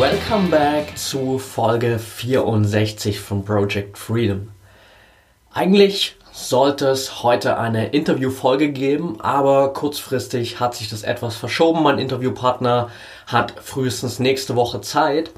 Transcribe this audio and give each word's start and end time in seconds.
Welcome 0.00 0.48
back 0.48 0.96
zu 0.96 1.38
Folge 1.38 1.98
64 1.98 3.20
von 3.20 3.44
Project 3.44 3.98
Freedom. 3.98 4.48
Eigentlich 5.52 6.16
sollte 6.32 6.88
es 6.88 7.22
heute 7.22 7.58
eine 7.58 7.88
Interviewfolge 7.88 8.72
geben, 8.72 9.20
aber 9.20 9.74
kurzfristig 9.74 10.58
hat 10.58 10.74
sich 10.74 10.88
das 10.88 11.02
etwas 11.02 11.36
verschoben. 11.36 11.82
Mein 11.82 11.98
Interviewpartner 11.98 12.88
hat 13.26 13.52
frühestens 13.62 14.18
nächste 14.20 14.56
Woche 14.56 14.80
Zeit 14.80 15.32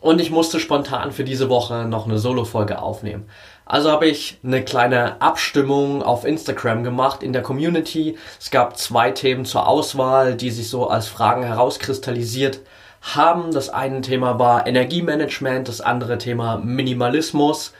und 0.00 0.20
ich 0.20 0.32
musste 0.32 0.58
spontan 0.58 1.12
für 1.12 1.22
diese 1.22 1.48
Woche 1.48 1.84
noch 1.84 2.06
eine 2.06 2.18
Solo-Folge 2.18 2.82
aufnehmen. 2.82 3.28
Also 3.64 3.92
habe 3.92 4.08
ich 4.08 4.38
eine 4.42 4.64
kleine 4.64 5.22
Abstimmung 5.22 6.02
auf 6.02 6.24
Instagram 6.24 6.82
gemacht 6.82 7.22
in 7.22 7.32
der 7.32 7.42
Community. 7.42 8.18
Es 8.40 8.50
gab 8.50 8.76
zwei 8.76 9.12
Themen 9.12 9.44
zur 9.44 9.68
Auswahl, 9.68 10.34
die 10.34 10.50
sich 10.50 10.68
so 10.68 10.88
als 10.88 11.06
Fragen 11.06 11.44
herauskristallisiert 11.44 12.58
haben. 13.04 13.52
Das 13.52 13.68
eine 13.68 14.00
Thema 14.00 14.38
war 14.38 14.66
Energiemanagement, 14.66 15.68
das 15.68 15.80
andere 15.80 16.18
Thema 16.18 16.56
Minimalismus. 16.56 17.72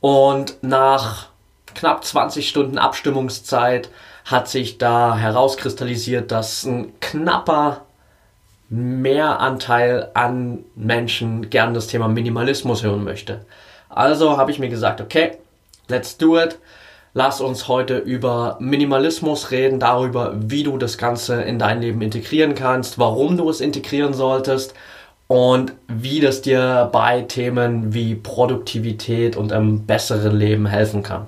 Und 0.00 0.62
nach 0.62 1.26
knapp 1.74 2.04
20 2.04 2.48
Stunden 2.48 2.78
Abstimmungszeit 2.78 3.90
hat 4.24 4.48
sich 4.48 4.78
da 4.78 5.16
herauskristallisiert, 5.16 6.30
dass 6.32 6.64
ein 6.64 6.98
knapper 7.00 7.82
Mehranteil 8.68 10.10
an 10.14 10.64
Menschen 10.74 11.50
gern 11.50 11.74
das 11.74 11.86
Thema 11.86 12.08
Minimalismus 12.08 12.82
hören 12.82 13.04
möchte. 13.04 13.44
Also 13.88 14.36
habe 14.36 14.50
ich 14.50 14.58
mir 14.58 14.68
gesagt, 14.68 15.00
okay, 15.00 15.38
let's 15.88 16.16
do 16.16 16.38
it. 16.38 16.58
Lass 17.18 17.40
uns 17.40 17.66
heute 17.66 17.96
über 17.96 18.58
Minimalismus 18.60 19.50
reden, 19.50 19.80
darüber, 19.80 20.34
wie 20.36 20.64
du 20.64 20.76
das 20.76 20.98
Ganze 20.98 21.40
in 21.40 21.58
dein 21.58 21.80
Leben 21.80 22.02
integrieren 22.02 22.54
kannst, 22.54 22.98
warum 22.98 23.38
du 23.38 23.48
es 23.48 23.62
integrieren 23.62 24.12
solltest 24.12 24.74
und 25.26 25.72
wie 25.88 26.20
das 26.20 26.42
dir 26.42 26.90
bei 26.92 27.22
Themen 27.22 27.94
wie 27.94 28.16
Produktivität 28.16 29.34
und 29.34 29.50
einem 29.50 29.86
besseren 29.86 30.36
Leben 30.36 30.66
helfen 30.66 31.02
kann. 31.02 31.26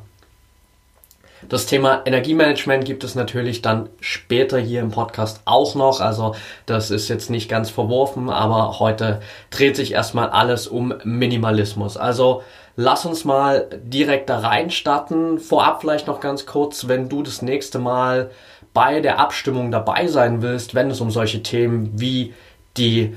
Das 1.49 1.65
Thema 1.65 2.03
Energiemanagement 2.05 2.85
gibt 2.85 3.03
es 3.03 3.15
natürlich 3.15 3.63
dann 3.63 3.89
später 4.01 4.59
hier 4.59 4.83
im 4.83 4.91
Podcast 4.91 5.41
auch 5.47 5.75
noch. 5.75 6.03
Also 6.03 6.35
das 6.67 6.91
ist 6.91 7.09
jetzt 7.09 7.31
nicht 7.31 7.49
ganz 7.49 7.71
verworfen, 7.71 8.29
aber 8.29 8.79
heute 8.79 9.21
dreht 9.51 9.75
sich 9.75 9.93
erstmal 9.93 10.29
alles 10.29 10.67
um 10.67 10.93
Minimalismus. 11.05 11.97
Also 11.97 12.43
lass 12.79 13.05
uns 13.05 13.25
mal 13.25 13.69
direkt 13.83 14.31
da 14.31 14.39
reinstarten. 14.39 15.41
Vorab 15.41 15.81
vielleicht 15.81 16.07
noch 16.07 16.21
ganz 16.21 16.47
kurz, 16.47 16.87
wenn 16.87 17.09
du 17.09 17.25
das 17.25 17.43
nächste 17.43 17.81
Mal 17.81 18.31
bei 18.73 19.01
der 19.01 19.19
Abstimmung 19.19 19.73
dabei 19.73 20.07
sein 20.07 20.43
willst, 20.43 20.77
wenn 20.77 20.89
es 20.89 21.01
um 21.01 21.11
solche 21.11 21.43
Themen 21.43 21.91
wie 21.99 22.35
die 22.77 23.17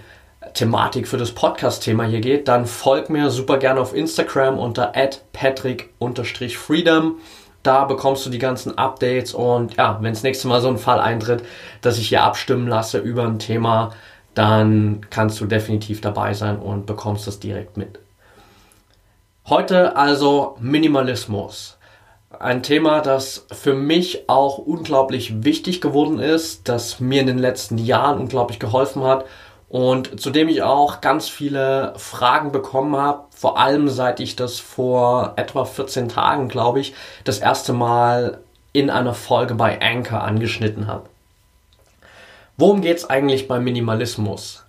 Thematik 0.56 1.08
für 1.08 1.18
das 1.18 1.34
Podcast-Thema 1.34 2.06
hier 2.06 2.22
geht, 2.22 2.48
dann 2.48 2.66
folg 2.66 3.12
mir 3.12 3.30
super 3.30 3.60
gerne 3.60 3.80
auf 3.80 3.94
Instagram 3.94 4.58
unter 4.58 4.92
patrick-freedom. 5.32 7.20
Da 7.62 7.86
bekommst 7.86 8.26
du 8.26 8.32
die 8.32 8.40
ganzen 8.40 8.80
Updates 8.80 9.36
und 9.36 9.78
ja, 9.78 10.00
wenn 10.02 10.14
das 10.14 10.24
nächste 10.24 10.48
Mal 10.48 10.62
so 10.62 10.70
ein 10.70 10.80
Fall 10.80 11.00
eintritt, 11.00 11.44
dass 11.82 12.00
ich 12.00 12.10
hier 12.10 12.24
abstimmen 12.24 12.68
lasse 12.68 12.98
über 12.98 13.26
ein 13.26 13.38
Thema, 13.38 13.92
dann 14.34 15.06
kannst 15.12 15.40
du 15.40 15.46
definitiv 15.46 16.02
dabei 16.02 16.34
sein 16.34 16.58
und 16.58 16.88
bekommst 16.88 17.28
das 17.28 17.40
direkt 17.40 17.78
mit. 17.78 18.00
Heute 19.50 19.98
also 19.98 20.56
Minimalismus. 20.60 21.78
Ein 22.40 22.64
Thema, 22.64 23.02
das 23.02 23.48
für 23.52 23.74
mich 23.74 24.30
auch 24.30 24.60
unglaublich 24.60 25.44
wichtig 25.44 25.82
geworden 25.82 26.20
ist, 26.20 26.70
das 26.70 27.00
mir 27.00 27.22
in 27.22 27.28
den 27.28 27.40
letzten 27.40 27.78
Jahren 27.78 28.20
unglaublich 28.20 28.60
geholfen 28.60 29.04
hat 29.04 29.26
und 29.68 30.22
zu 30.22 30.30
dem 30.30 30.48
ich 30.48 30.62
auch 30.62 31.02
ganz 31.02 31.28
viele 31.28 31.94
Fragen 31.98 32.52
bekommen 32.52 32.96
habe, 32.96 33.24
vor 33.32 33.58
allem 33.58 33.90
seit 33.90 34.20
ich 34.20 34.36
das 34.36 34.60
vor 34.60 35.34
etwa 35.38 35.66
14 35.66 36.08
Tagen, 36.08 36.48
glaube 36.48 36.80
ich, 36.80 36.94
das 37.24 37.40
erste 37.40 37.74
Mal 37.74 38.42
in 38.74 38.90
einer 38.90 39.16
Folge 39.16 39.56
bei 39.56 39.82
Anchor 39.82 40.22
angeschnitten 40.22 40.88
habe. 40.88 41.10
Worum 42.58 42.82
geht 42.82 42.98
es 42.98 43.10
eigentlich 43.10 43.48
beim 43.48 43.64
Minimalismus? 43.64 44.64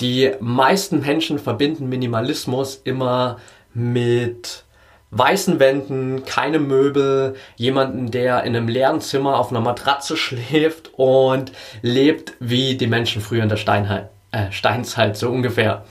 Die 0.00 0.32
meisten 0.40 1.00
Menschen 1.00 1.38
verbinden 1.38 1.88
Minimalismus 1.88 2.80
immer 2.84 3.38
mit 3.74 4.64
weißen 5.10 5.60
Wänden, 5.60 6.24
keine 6.24 6.58
Möbel, 6.58 7.36
jemanden, 7.56 8.10
der 8.10 8.44
in 8.44 8.56
einem 8.56 8.68
leeren 8.68 9.00
Zimmer 9.00 9.38
auf 9.38 9.50
einer 9.50 9.60
Matratze 9.60 10.16
schläft 10.18 10.90
und 10.94 11.52
lebt 11.82 12.34
wie 12.40 12.76
die 12.76 12.86
Menschen 12.86 13.22
früher 13.22 13.42
in 13.42 13.48
der 13.48 13.56
Steinheit 13.56 14.08
äh, 14.32 14.50
Steinzeit 14.50 15.16
so 15.16 15.28
ungefähr. 15.28 15.84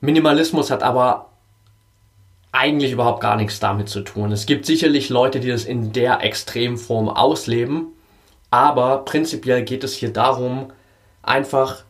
Minimalismus 0.00 0.70
hat 0.70 0.82
aber 0.82 1.30
eigentlich 2.50 2.92
überhaupt 2.92 3.20
gar 3.20 3.36
nichts 3.36 3.60
damit 3.60 3.88
zu 3.88 4.00
tun. 4.00 4.32
Es 4.32 4.46
gibt 4.46 4.64
sicherlich 4.64 5.08
Leute, 5.10 5.40
die 5.40 5.48
das 5.48 5.64
in 5.64 5.92
der 5.92 6.22
Extremform 6.22 7.08
ausleben, 7.08 7.88
aber 8.50 9.04
prinzipiell 9.04 9.64
geht 9.64 9.84
es 9.84 9.94
hier 9.94 10.12
darum, 10.12 10.72
einfach 11.22 11.84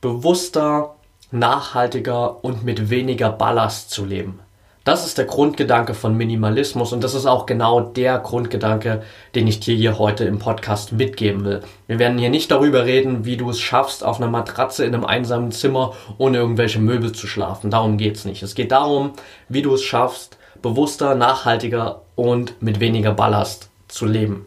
bewusster, 0.00 0.95
nachhaltiger 1.30 2.44
und 2.44 2.64
mit 2.64 2.90
weniger 2.90 3.30
Ballast 3.30 3.90
zu 3.90 4.04
leben. 4.04 4.40
Das 4.86 5.04
ist 5.04 5.18
der 5.18 5.24
Grundgedanke 5.24 5.94
von 5.94 6.16
Minimalismus 6.16 6.92
und 6.92 7.02
das 7.02 7.14
ist 7.14 7.26
auch 7.26 7.46
genau 7.46 7.80
der 7.80 8.20
Grundgedanke, 8.20 9.02
den 9.34 9.48
ich 9.48 9.58
dir 9.58 9.74
hier 9.74 9.98
heute 9.98 10.24
im 10.24 10.38
Podcast 10.38 10.92
mitgeben 10.92 11.44
will. 11.44 11.62
Wir 11.88 11.98
werden 11.98 12.18
hier 12.18 12.30
nicht 12.30 12.52
darüber 12.52 12.84
reden, 12.84 13.24
wie 13.24 13.36
du 13.36 13.50
es 13.50 13.58
schaffst, 13.58 14.04
auf 14.04 14.18
einer 14.18 14.30
Matratze 14.30 14.84
in 14.84 14.94
einem 14.94 15.04
einsamen 15.04 15.50
Zimmer 15.50 15.94
ohne 16.18 16.38
irgendwelche 16.38 16.78
Möbel 16.78 17.10
zu 17.10 17.26
schlafen. 17.26 17.72
Darum 17.72 17.98
geht's 17.98 18.24
nicht. 18.24 18.44
Es 18.44 18.54
geht 18.54 18.70
darum, 18.70 19.14
wie 19.48 19.62
du 19.62 19.74
es 19.74 19.82
schaffst, 19.82 20.38
bewusster, 20.62 21.16
nachhaltiger 21.16 22.02
und 22.14 22.62
mit 22.62 22.78
weniger 22.78 23.12
Ballast 23.12 23.70
zu 23.88 24.06
leben. 24.06 24.46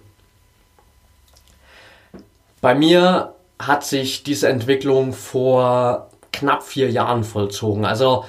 Bei 2.61 2.75
mir 2.75 3.33
hat 3.59 3.83
sich 3.83 4.23
diese 4.23 4.47
Entwicklung 4.47 5.11
vor 5.11 6.08
knapp 6.39 6.63
vier 6.63 6.89
Jahren 6.89 7.23
vollzogen. 7.23 7.85
Also 7.85 8.25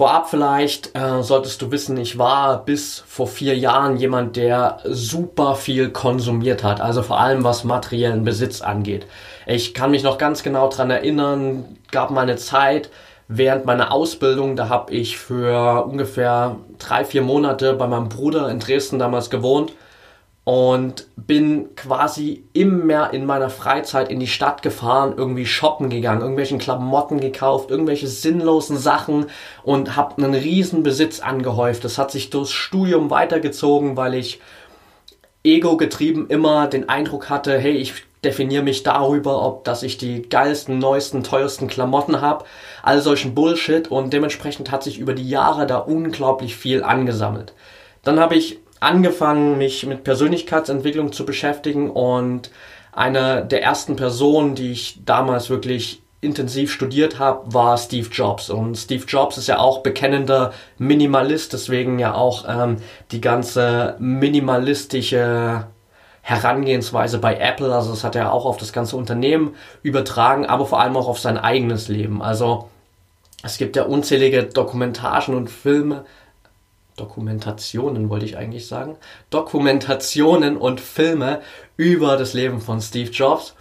Vorab 0.00 0.30
vielleicht 0.30 0.96
äh, 0.96 1.22
solltest 1.22 1.60
du 1.60 1.70
wissen, 1.72 1.98
ich 1.98 2.16
war 2.16 2.64
bis 2.64 3.04
vor 3.06 3.26
vier 3.26 3.54
Jahren 3.54 3.98
jemand, 3.98 4.36
der 4.36 4.78
super 4.84 5.56
viel 5.56 5.90
konsumiert 5.90 6.64
hat, 6.64 6.80
also 6.80 7.02
vor 7.02 7.20
allem 7.20 7.44
was 7.44 7.64
materiellen 7.64 8.24
Besitz 8.24 8.62
angeht. 8.62 9.06
Ich 9.46 9.74
kann 9.74 9.90
mich 9.90 10.02
noch 10.02 10.16
ganz 10.16 10.42
genau 10.42 10.70
dran 10.70 10.90
erinnern, 10.90 11.76
gab 11.90 12.10
mal 12.10 12.22
eine 12.22 12.36
Zeit 12.36 12.88
während 13.28 13.66
meiner 13.66 13.92
Ausbildung, 13.92 14.56
da 14.56 14.70
habe 14.70 14.90
ich 14.94 15.18
für 15.18 15.84
ungefähr 15.84 16.56
drei, 16.78 17.04
vier 17.04 17.20
Monate 17.20 17.74
bei 17.74 17.86
meinem 17.86 18.08
Bruder 18.08 18.48
in 18.48 18.58
Dresden 18.58 18.98
damals 18.98 19.28
gewohnt 19.28 19.72
und 20.50 21.06
bin 21.14 21.76
quasi 21.76 22.42
immer 22.54 23.12
in 23.12 23.24
meiner 23.24 23.50
Freizeit 23.50 24.10
in 24.10 24.18
die 24.18 24.26
Stadt 24.26 24.62
gefahren, 24.62 25.14
irgendwie 25.16 25.46
shoppen 25.46 25.90
gegangen, 25.90 26.22
irgendwelchen 26.22 26.58
Klamotten 26.58 27.20
gekauft, 27.20 27.70
irgendwelche 27.70 28.08
sinnlosen 28.08 28.76
Sachen 28.76 29.26
und 29.62 29.94
habe 29.94 30.20
einen 30.20 30.34
riesen 30.34 30.82
Besitz 30.82 31.20
angehäuft. 31.20 31.84
Das 31.84 31.98
hat 31.98 32.10
sich 32.10 32.30
durchs 32.30 32.50
Studium 32.50 33.10
weitergezogen, 33.10 33.96
weil 33.96 34.14
ich 34.14 34.40
ego 35.44 35.76
getrieben 35.76 36.26
immer 36.28 36.66
den 36.66 36.88
Eindruck 36.88 37.30
hatte, 37.30 37.56
hey, 37.56 37.74
ich 37.74 37.94
definiere 38.24 38.64
mich 38.64 38.82
darüber, 38.82 39.46
ob 39.46 39.62
dass 39.62 39.84
ich 39.84 39.98
die 39.98 40.22
geilsten, 40.22 40.80
neuesten, 40.80 41.22
teuersten 41.22 41.68
Klamotten 41.68 42.20
habe, 42.20 42.44
all 42.82 43.00
solchen 43.02 43.36
Bullshit 43.36 43.86
und 43.86 44.12
dementsprechend 44.12 44.72
hat 44.72 44.82
sich 44.82 44.98
über 44.98 45.14
die 45.14 45.28
Jahre 45.28 45.68
da 45.68 45.78
unglaublich 45.78 46.56
viel 46.56 46.82
angesammelt. 46.82 47.52
Dann 48.02 48.18
habe 48.18 48.34
ich 48.34 48.58
angefangen, 48.80 49.58
mich 49.58 49.86
mit 49.86 50.04
Persönlichkeitsentwicklung 50.04 51.12
zu 51.12 51.24
beschäftigen 51.24 51.90
und 51.90 52.50
eine 52.92 53.44
der 53.44 53.62
ersten 53.62 53.96
Personen, 53.96 54.54
die 54.54 54.72
ich 54.72 55.00
damals 55.04 55.50
wirklich 55.50 56.02
intensiv 56.22 56.70
studiert 56.72 57.18
habe, 57.18 57.54
war 57.54 57.78
Steve 57.78 58.08
Jobs. 58.10 58.50
Und 58.50 58.76
Steve 58.76 59.04
Jobs 59.06 59.38
ist 59.38 59.46
ja 59.46 59.58
auch 59.58 59.82
bekennender 59.82 60.52
Minimalist, 60.76 61.52
deswegen 61.52 61.98
ja 61.98 62.14
auch 62.14 62.44
ähm, 62.46 62.76
die 63.10 63.20
ganze 63.20 63.96
minimalistische 63.98 65.66
Herangehensweise 66.22 67.18
bei 67.18 67.36
Apple. 67.36 67.74
Also 67.74 67.90
das 67.90 68.04
hat 68.04 68.16
er 68.16 68.32
auch 68.32 68.44
auf 68.44 68.58
das 68.58 68.72
ganze 68.72 68.96
Unternehmen 68.96 69.54
übertragen, 69.82 70.44
aber 70.44 70.66
vor 70.66 70.80
allem 70.80 70.96
auch 70.96 71.08
auf 71.08 71.18
sein 71.18 71.38
eigenes 71.38 71.88
Leben. 71.88 72.20
Also 72.20 72.68
es 73.42 73.56
gibt 73.56 73.76
ja 73.76 73.84
unzählige 73.84 74.42
Dokumentagen 74.44 75.34
und 75.34 75.48
Filme, 75.48 76.04
Dokumentationen 77.00 78.10
wollte 78.10 78.26
ich 78.26 78.36
eigentlich 78.36 78.66
sagen, 78.66 78.96
Dokumentationen 79.30 80.56
und 80.56 80.80
Filme 80.80 81.40
über 81.76 82.16
das 82.16 82.34
Leben 82.34 82.60
von 82.60 82.80
Steve 82.80 83.10
Jobs. 83.10 83.54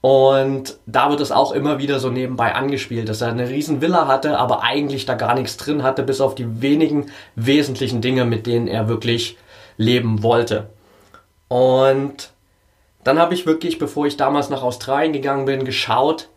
Und 0.00 0.76
da 0.84 1.08
wird 1.08 1.20
es 1.20 1.32
auch 1.32 1.52
immer 1.52 1.78
wieder 1.78 1.98
so 1.98 2.10
nebenbei 2.10 2.54
angespielt, 2.54 3.08
dass 3.08 3.22
er 3.22 3.28
eine 3.28 3.48
riesen 3.48 3.80
Villa 3.80 4.06
hatte, 4.06 4.38
aber 4.38 4.62
eigentlich 4.62 5.06
da 5.06 5.14
gar 5.14 5.34
nichts 5.34 5.56
drin 5.56 5.82
hatte, 5.82 6.02
bis 6.02 6.20
auf 6.20 6.34
die 6.34 6.60
wenigen 6.60 7.06
wesentlichen 7.36 8.02
Dinge, 8.02 8.24
mit 8.24 8.46
denen 8.46 8.66
er 8.66 8.88
wirklich 8.88 9.38
leben 9.76 10.22
wollte. 10.22 10.68
Und 11.48 12.30
dann 13.04 13.18
habe 13.18 13.34
ich 13.34 13.46
wirklich, 13.46 13.78
bevor 13.78 14.06
ich 14.06 14.16
damals 14.16 14.50
nach 14.50 14.62
Australien 14.62 15.12
gegangen 15.12 15.46
bin, 15.46 15.64
geschaut, 15.64 16.28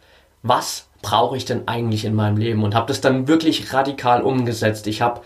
was 0.43 0.87
brauche 1.01 1.35
ich 1.35 1.45
denn 1.45 1.67
eigentlich 1.67 2.05
in 2.05 2.15
meinem 2.15 2.37
Leben 2.37 2.63
und 2.63 2.75
habe 2.75 2.87
das 2.87 3.01
dann 3.01 3.27
wirklich 3.27 3.73
radikal 3.73 4.21
umgesetzt. 4.21 4.87
Ich 4.87 5.01
habe 5.01 5.21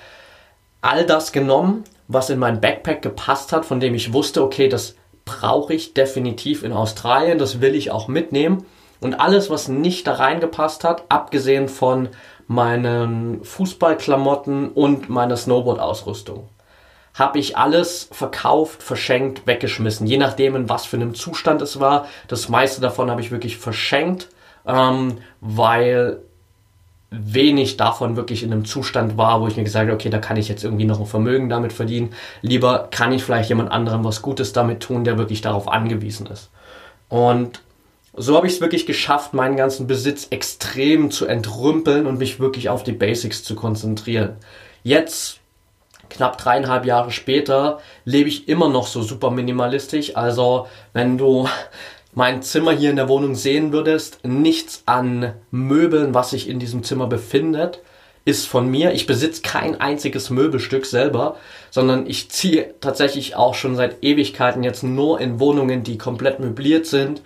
all 0.82 1.06
das 1.06 1.32
genommen, 1.32 1.84
was 2.08 2.30
in 2.30 2.40
mein 2.40 2.60
Backpack 2.60 3.02
gepasst 3.02 3.54
hat, 3.54 3.66
von 3.66 3.80
dem 3.80 3.94
ich 3.94 4.14
wusste, 4.14 4.44
okay, 4.44 4.68
das 4.68 4.96
brauche 5.26 5.74
ich 5.74 5.94
definitiv 5.94 6.64
in 6.64 6.74
Australien, 6.74 7.38
das 7.38 7.62
will 7.62 7.76
ich 7.76 7.92
auch 7.92 8.08
mitnehmen. 8.08 8.66
Und 9.00 9.16
alles, 9.16 9.50
was 9.50 9.68
nicht 9.68 10.06
da 10.06 10.14
reingepasst 10.14 10.84
hat, 10.84 11.06
abgesehen 11.10 11.70
von 11.70 12.10
meinen 12.48 13.44
Fußballklamotten 13.44 14.70
und 14.70 15.10
meiner 15.10 15.38
Snowboard-Ausrüstung, 15.38 16.50
habe 17.14 17.40
ich 17.40 17.58
alles 17.58 18.10
verkauft, 18.12 18.84
verschenkt, 18.84 19.48
weggeschmissen. 19.48 20.08
Je 20.08 20.18
nachdem, 20.18 20.56
in 20.56 20.70
was 20.70 20.86
für 20.86 20.98
einem 20.98 21.14
Zustand 21.14 21.62
es 21.62 21.80
war. 21.80 22.08
Das 22.28 22.50
meiste 22.50 22.82
davon 22.82 23.10
habe 23.10 23.22
ich 23.22 23.32
wirklich 23.32 23.58
verschenkt, 23.58 24.30
ähm, 24.66 25.18
weil 25.40 26.22
wenig 27.12 27.76
davon 27.76 28.16
wirklich 28.16 28.42
in 28.42 28.54
einem 28.54 28.64
Zustand 28.64 29.18
war, 29.18 29.42
wo 29.42 29.48
ich 29.48 29.58
mir 29.58 29.66
gesagt 29.66 29.88
habe, 29.88 29.94
okay, 29.94 30.10
da 30.10 30.20
kann 30.20 30.38
ich 30.38 30.48
jetzt 30.48 30.64
irgendwie 30.64 30.86
noch 30.86 31.00
ein 31.00 31.06
Vermögen 31.06 31.50
damit 31.50 31.74
verdienen. 31.74 32.14
Lieber 32.42 32.88
kann 32.90 33.12
ich 33.12 33.24
vielleicht 33.24 33.50
jemand 33.50 33.70
anderem 33.70 34.06
was 34.06 34.22
Gutes 34.22 34.54
damit 34.54 34.82
tun, 34.82 35.04
der 35.04 35.18
wirklich 35.18 35.42
darauf 35.42 35.68
angewiesen 35.68 36.28
ist. 36.28 36.50
Und 37.10 37.62
so 38.14 38.36
habe 38.36 38.48
ich 38.48 38.54
es 38.54 38.62
wirklich 38.62 38.86
geschafft, 38.86 39.34
meinen 39.34 39.58
ganzen 39.58 39.88
Besitz 39.88 40.28
extrem 40.30 41.12
zu 41.12 41.26
entrümpeln 41.26 42.08
und 42.08 42.18
mich 42.18 42.40
wirklich 42.40 42.70
auf 42.70 42.84
die 42.84 42.94
Basics 42.94 43.44
zu 43.44 43.56
konzentrieren. 43.56 44.38
Jetzt, 44.84 45.40
knapp 46.10 46.38
dreieinhalb 46.38 46.86
Jahre 46.86 47.12
später, 47.12 47.80
lebe 48.06 48.30
ich 48.30 48.48
immer 48.48 48.70
noch 48.70 48.88
so 48.88 49.02
super 49.02 49.32
minimalistisch. 49.32 50.16
Also, 50.16 50.68
wenn 50.94 51.18
du 51.18 51.48
mein 52.14 52.42
Zimmer 52.42 52.72
hier 52.72 52.90
in 52.90 52.96
der 52.96 53.10
Wohnung 53.10 53.36
sehen 53.36 53.72
würdest, 53.72 54.20
nichts 54.26 54.84
an 54.86 55.34
Möbeln, 55.50 56.14
was 56.14 56.32
sich 56.32 56.50
in 56.50 56.60
diesem 56.60 56.84
Zimmer 56.84 57.08
befindet, 57.08 57.80
ist 58.26 58.48
von 58.48 58.70
mir. 58.70 58.94
Ich 58.94 59.08
besitze 59.08 59.42
kein 59.42 59.80
einziges 59.80 60.30
Möbelstück 60.30 60.86
selber, 60.86 61.38
sondern 61.70 62.06
ich 62.08 62.30
ziehe 62.30 62.76
tatsächlich 62.82 63.36
auch 63.36 63.56
schon 63.56 63.76
seit 63.76 64.04
Ewigkeiten 64.04 64.64
jetzt 64.64 64.84
nur 64.84 65.20
in 65.20 65.40
Wohnungen, 65.40 65.84
die 65.84 65.98
komplett 65.98 66.40
möbliert 66.40 66.86
sind. 66.86 67.22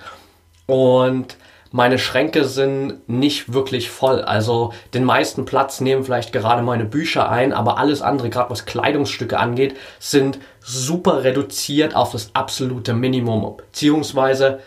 Und 0.68 1.36
meine 1.72 2.00
Schränke 2.00 2.46
sind 2.46 3.10
nicht 3.10 3.52
wirklich 3.52 3.90
voll. 3.90 4.22
Also 4.22 4.72
den 4.94 5.04
meisten 5.04 5.44
Platz 5.44 5.82
nehmen 5.82 6.06
vielleicht 6.06 6.32
gerade 6.32 6.62
meine 6.62 6.86
Bücher 6.86 7.30
ein, 7.30 7.52
aber 7.52 7.78
alles 7.78 8.02
andere, 8.02 8.30
gerade 8.30 8.50
was 8.50 8.66
Kleidungsstücke 8.66 9.38
angeht, 9.38 9.76
sind 10.00 10.40
super 10.62 11.26
reduziert 11.26 11.94
auf 11.94 12.14
das 12.14 12.30
absolute 12.34 12.94
Minimum. 12.94 13.58
Beziehungsweise 13.58 14.60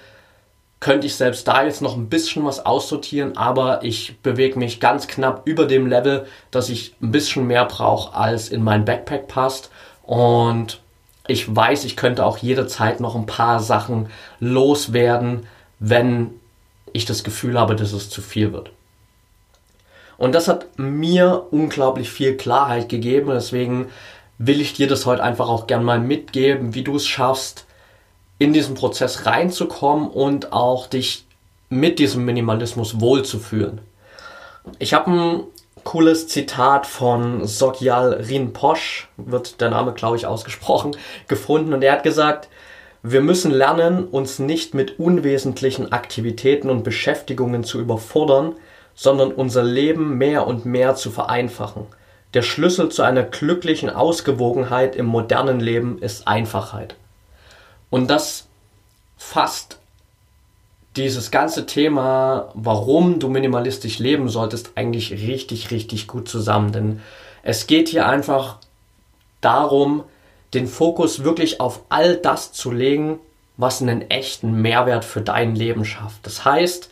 könnte 0.80 1.06
ich 1.06 1.16
selbst 1.16 1.48
da 1.48 1.64
jetzt 1.64 1.82
noch 1.82 1.96
ein 1.96 2.08
bisschen 2.08 2.44
was 2.44 2.64
aussortieren, 2.64 3.36
aber 3.36 3.82
ich 3.82 4.19
bewege 4.20 4.58
mich 4.58 4.78
ganz 4.78 5.08
knapp 5.08 5.42
über 5.44 5.66
dem 5.66 5.86
Level, 5.86 6.26
dass 6.50 6.69
ich 6.69 6.94
ein 7.02 7.10
bisschen 7.10 7.46
mehr 7.46 7.64
brauche, 7.64 8.14
als 8.14 8.48
in 8.48 8.62
mein 8.62 8.84
Backpack 8.84 9.26
passt. 9.26 9.70
Und 10.04 10.80
ich 11.26 11.54
weiß, 11.54 11.84
ich 11.84 11.96
könnte 11.96 12.25
auch 12.25 12.38
jederzeit 12.38 13.00
noch 13.00 13.16
ein 13.16 13.26
paar 13.26 13.60
Sachen 13.60 14.08
loswerden, 14.38 15.46
wenn 15.80 16.30
ich 16.92 17.04
das 17.04 17.24
Gefühl 17.24 17.58
habe, 17.58 17.76
dass 17.76 17.92
es 17.92 18.08
zu 18.08 18.22
viel 18.22 18.52
wird. 18.52 18.70
Und 20.16 20.34
das 20.34 20.48
hat 20.48 20.66
mir 20.78 21.44
unglaublich 21.50 22.10
viel 22.10 22.36
Klarheit 22.36 22.88
gegeben. 22.88 23.31
Deswegen 23.31 23.86
will 24.38 24.60
ich 24.60 24.74
dir 24.74 24.88
das 24.88 25.06
heute 25.06 25.22
einfach 25.22 25.48
auch 25.48 25.66
gern 25.66 25.84
mal 25.84 26.00
mitgeben, 26.00 26.74
wie 26.74 26.82
du 26.82 26.96
es 26.96 27.06
schaffst, 27.06 27.66
in 28.38 28.52
diesen 28.52 28.75
Prozess 28.75 29.26
reinzukommen 29.26 30.08
und 30.08 30.52
auch 30.52 30.87
dich 30.87 31.25
mit 31.69 31.99
diesem 31.99 32.25
Minimalismus 32.25 33.00
wohlzufühlen. 33.00 33.81
Ich 34.79 34.94
habe 34.94 35.11
ein 35.11 35.43
cooles 35.85 36.29
Zitat 36.29 36.87
von 36.87 37.46
Sogyal 37.46 38.12
Rinpoche, 38.12 39.06
wird 39.17 39.61
der 39.61 39.70
Name 39.70 39.93
glaube 39.93 40.17
ich 40.17 40.26
ausgesprochen, 40.26 40.96
gefunden 41.26 41.73
und 41.73 41.82
er 41.82 41.93
hat 41.93 42.02
gesagt, 42.02 42.49
wir 43.02 43.20
müssen 43.20 43.52
lernen, 43.52 44.06
uns 44.06 44.38
nicht 44.38 44.75
mit 44.75 44.99
unwesentlichen 44.99 45.93
Aktivitäten 45.93 46.69
und 46.69 46.82
Beschäftigungen 46.82 47.62
zu 47.64 47.81
überfordern, 47.81 48.56
sondern 48.94 49.31
unser 49.32 49.62
Leben 49.62 50.19
mehr 50.19 50.46
und 50.46 50.67
mehr 50.67 50.96
zu 50.96 51.11
vereinfachen. 51.11 51.87
Der 52.34 52.43
Schlüssel 52.43 52.91
zu 52.91 53.02
einer 53.02 53.23
glücklichen 53.23 53.88
Ausgewogenheit 53.88 54.96
im 54.96 55.06
modernen 55.06 55.61
Leben 55.61 55.99
ist 56.02 56.26
Einfachheit. 56.26 56.96
Und 57.90 58.08
das 58.08 58.46
fasst 59.17 59.79
dieses 60.96 61.31
ganze 61.31 61.67
Thema, 61.67 62.50
warum 62.55 63.20
du 63.20 63.29
minimalistisch 63.29 63.99
leben 63.99 64.29
solltest, 64.29 64.73
eigentlich 64.75 65.12
richtig, 65.12 65.70
richtig 65.70 66.08
gut 66.08 66.29
zusammen. 66.29 66.73
Denn 66.73 67.00
es 67.43 67.67
geht 67.67 67.88
hier 67.88 68.08
einfach 68.08 68.58
darum, 69.40 70.02
den 70.55 70.67
Fokus 70.67 71.25
wirklich 71.25 71.61
auf 71.61 71.82
all 71.88 72.17
das 72.17 72.52
zu 72.52 72.73
legen, 72.73 73.20
was 73.56 73.82
einen 73.82 74.11
echten 74.11 74.61
Mehrwert 74.61 75.05
für 75.05 75.20
dein 75.20 75.55
Leben 75.55 75.84
schafft. 75.84 76.26
Das 76.26 76.44
heißt, 76.44 76.91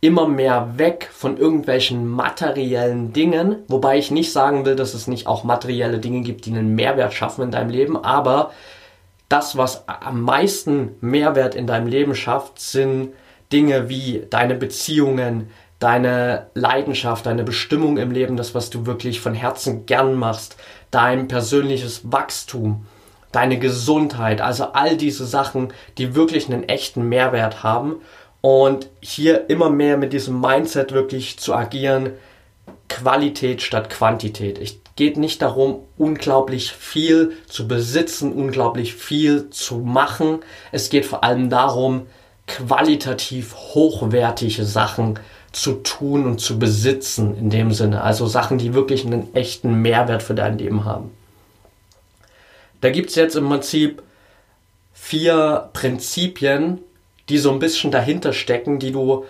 immer 0.00 0.26
mehr 0.26 0.78
weg 0.78 1.08
von 1.12 1.36
irgendwelchen 1.36 2.08
materiellen 2.08 3.12
Dingen, 3.12 3.56
wobei 3.68 3.98
ich 3.98 4.10
nicht 4.10 4.32
sagen 4.32 4.64
will, 4.64 4.74
dass 4.74 4.94
es 4.94 5.06
nicht 5.06 5.26
auch 5.26 5.44
materielle 5.44 6.00
Dinge 6.00 6.22
gibt, 6.22 6.44
die 6.44 6.50
einen 6.50 6.74
Mehrwert 6.74 7.14
schaffen 7.14 7.42
in 7.42 7.50
deinem 7.52 7.70
Leben, 7.70 7.96
aber 7.96 8.50
das, 9.32 9.56
was 9.56 9.88
am 9.88 10.20
meisten 10.20 10.96
Mehrwert 11.00 11.54
in 11.54 11.66
deinem 11.66 11.86
Leben 11.86 12.14
schafft, 12.14 12.60
sind 12.60 13.14
Dinge 13.50 13.88
wie 13.88 14.26
deine 14.28 14.54
Beziehungen, 14.54 15.48
deine 15.78 16.48
Leidenschaft, 16.52 17.24
deine 17.24 17.42
Bestimmung 17.42 17.96
im 17.96 18.10
Leben, 18.10 18.36
das, 18.36 18.54
was 18.54 18.68
du 18.68 18.84
wirklich 18.84 19.20
von 19.22 19.32
Herzen 19.32 19.86
gern 19.86 20.16
machst, 20.16 20.56
dein 20.90 21.28
persönliches 21.28 22.12
Wachstum, 22.12 22.86
deine 23.32 23.58
Gesundheit, 23.58 24.42
also 24.42 24.64
all 24.74 24.98
diese 24.98 25.24
Sachen, 25.24 25.72
die 25.96 26.14
wirklich 26.14 26.46
einen 26.46 26.68
echten 26.68 27.08
Mehrwert 27.08 27.62
haben 27.62 27.96
und 28.42 28.90
hier 29.00 29.48
immer 29.48 29.70
mehr 29.70 29.96
mit 29.96 30.12
diesem 30.12 30.42
Mindset 30.42 30.92
wirklich 30.92 31.38
zu 31.38 31.54
agieren, 31.54 32.10
Qualität 32.90 33.62
statt 33.62 33.88
Quantität. 33.88 34.58
Ich 34.58 34.81
geht 34.96 35.16
nicht 35.16 35.42
darum, 35.42 35.80
unglaublich 35.96 36.72
viel 36.72 37.32
zu 37.48 37.66
besitzen, 37.66 38.32
unglaublich 38.32 38.94
viel 38.94 39.50
zu 39.50 39.78
machen. 39.78 40.40
Es 40.70 40.90
geht 40.90 41.06
vor 41.06 41.24
allem 41.24 41.48
darum, 41.48 42.06
qualitativ 42.46 43.54
hochwertige 43.54 44.64
Sachen 44.64 45.18
zu 45.52 45.74
tun 45.74 46.26
und 46.26 46.40
zu 46.40 46.58
besitzen 46.58 47.36
in 47.36 47.50
dem 47.50 47.72
Sinne. 47.72 48.02
Also 48.02 48.26
Sachen, 48.26 48.58
die 48.58 48.74
wirklich 48.74 49.06
einen 49.06 49.34
echten 49.34 49.82
Mehrwert 49.82 50.22
für 50.22 50.34
dein 50.34 50.58
Leben 50.58 50.84
haben. 50.84 51.10
Da 52.80 52.90
gibt 52.90 53.10
es 53.10 53.16
jetzt 53.16 53.36
im 53.36 53.48
Prinzip 53.48 54.02
vier 54.92 55.70
Prinzipien, 55.72 56.80
die 57.28 57.38
so 57.38 57.50
ein 57.52 57.58
bisschen 57.58 57.90
dahinter 57.90 58.32
stecken, 58.32 58.78
die 58.78 58.92
du 58.92 59.24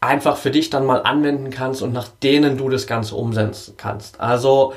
einfach 0.00 0.36
für 0.36 0.50
dich 0.50 0.70
dann 0.70 0.86
mal 0.86 1.02
anwenden 1.02 1.50
kannst 1.50 1.82
und 1.82 1.92
nach 1.92 2.08
denen 2.22 2.56
du 2.56 2.68
das 2.68 2.86
Ganze 2.86 3.16
umsetzen 3.16 3.74
kannst. 3.76 4.20
Also 4.20 4.74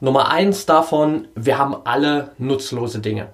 Nummer 0.00 0.30
eins 0.30 0.64
davon, 0.64 1.28
wir 1.34 1.58
haben 1.58 1.76
alle 1.84 2.32
nutzlose 2.38 3.00
Dinge. 3.00 3.28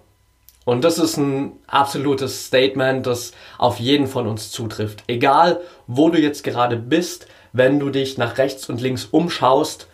Und 0.64 0.83
das 0.83 0.99
ist 0.99 1.19
ein 1.19 1.52
absolutes 1.66 2.47
Statement, 2.47 3.07
das 3.07 3.33
auf 3.59 3.78
jeden 3.78 4.07
von 4.07 4.26
uns 4.26 4.50
zutrifft. 4.50 5.04
Egal, 5.07 5.61
wo 5.87 6.09
du 6.09 6.19
jetzt 6.19 6.43
gerade 6.43 6.76
bist, 6.76 7.26
wenn 7.52 7.78
du 7.78 7.90
dich 7.90 8.16
nach 8.16 8.38
rechts 8.38 8.69
und 8.69 8.81
links 8.81 9.04
umschaust, 9.04 9.88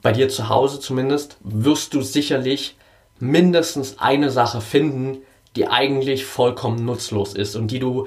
bei 0.00 0.12
dir 0.12 0.28
zu 0.28 0.48
Hause 0.48 0.80
zumindest, 0.80 1.36
wirst 1.40 1.92
du 1.92 2.00
sicherlich 2.00 2.76
mindestens 3.18 3.98
eine 3.98 4.30
Sache 4.30 4.60
finden, 4.60 5.18
die 5.54 5.68
eigentlich 5.68 6.24
vollkommen 6.24 6.84
nutzlos 6.84 7.34
ist 7.34 7.56
und 7.56 7.70
die 7.70 7.78
du 7.78 8.06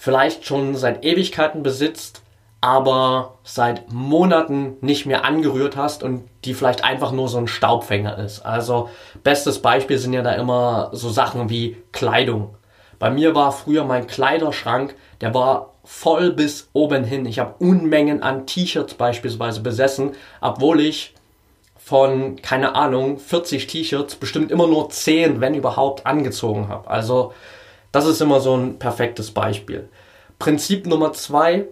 vielleicht 0.00 0.46
schon 0.46 0.76
seit 0.76 1.04
Ewigkeiten 1.04 1.62
besitzt, 1.62 2.22
aber 2.62 3.34
seit 3.44 3.92
Monaten 3.92 4.78
nicht 4.80 5.04
mehr 5.04 5.26
angerührt 5.26 5.76
hast 5.76 6.02
und 6.02 6.24
die 6.46 6.54
vielleicht 6.54 6.82
einfach 6.82 7.12
nur 7.12 7.28
so 7.28 7.36
ein 7.36 7.46
Staubfänger 7.46 8.16
ist. 8.16 8.40
Also 8.40 8.88
bestes 9.22 9.60
Beispiel 9.60 9.98
sind 9.98 10.14
ja 10.14 10.22
da 10.22 10.32
immer 10.32 10.88
so 10.94 11.10
Sachen 11.10 11.50
wie 11.50 11.76
Kleidung. 11.92 12.54
Bei 12.98 13.10
mir 13.10 13.34
war 13.34 13.52
früher 13.52 13.84
mein 13.84 14.06
Kleiderschrank, 14.06 14.96
der 15.20 15.34
war 15.34 15.74
voll 15.84 16.32
bis 16.32 16.70
oben 16.72 17.04
hin. 17.04 17.26
Ich 17.26 17.38
habe 17.38 17.56
Unmengen 17.58 18.22
an 18.22 18.46
T-Shirts 18.46 18.94
beispielsweise 18.94 19.60
besessen, 19.60 20.12
obwohl 20.40 20.80
ich 20.80 21.14
von, 21.76 22.36
keine 22.40 22.74
Ahnung, 22.74 23.18
40 23.18 23.66
T-Shirts 23.66 24.14
bestimmt 24.14 24.50
immer 24.50 24.66
nur 24.66 24.88
10, 24.88 25.42
wenn 25.42 25.54
überhaupt, 25.54 26.06
angezogen 26.06 26.68
habe. 26.68 26.88
Also 26.88 27.34
das 27.92 28.06
ist 28.06 28.20
immer 28.20 28.40
so 28.40 28.56
ein 28.56 28.78
perfektes 28.78 29.30
Beispiel. 29.30 29.88
Prinzip 30.38 30.86
Nummer 30.86 31.12
zwei, 31.12 31.66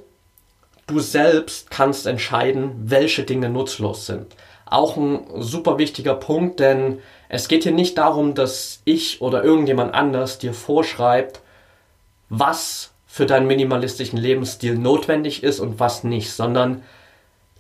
du 0.86 1.00
selbst 1.00 1.70
kannst 1.70 2.06
entscheiden, 2.06 2.72
welche 2.84 3.24
Dinge 3.24 3.48
nutzlos 3.48 4.06
sind. 4.06 4.34
Auch 4.66 4.96
ein 4.96 5.20
super 5.36 5.78
wichtiger 5.78 6.14
Punkt, 6.14 6.60
denn 6.60 6.98
es 7.28 7.48
geht 7.48 7.62
hier 7.62 7.72
nicht 7.72 7.96
darum, 7.96 8.34
dass 8.34 8.82
ich 8.84 9.22
oder 9.22 9.42
irgendjemand 9.44 9.94
anders 9.94 10.38
dir 10.38 10.52
vorschreibt, 10.52 11.40
was 12.28 12.92
für 13.06 13.24
deinen 13.24 13.46
minimalistischen 13.46 14.18
Lebensstil 14.18 14.76
notwendig 14.76 15.42
ist 15.42 15.60
und 15.60 15.80
was 15.80 16.04
nicht, 16.04 16.30
sondern 16.30 16.82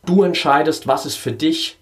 du 0.04 0.22
entscheidest, 0.22 0.86
was 0.86 1.06
ist 1.06 1.16
für 1.16 1.32
dich 1.32 1.77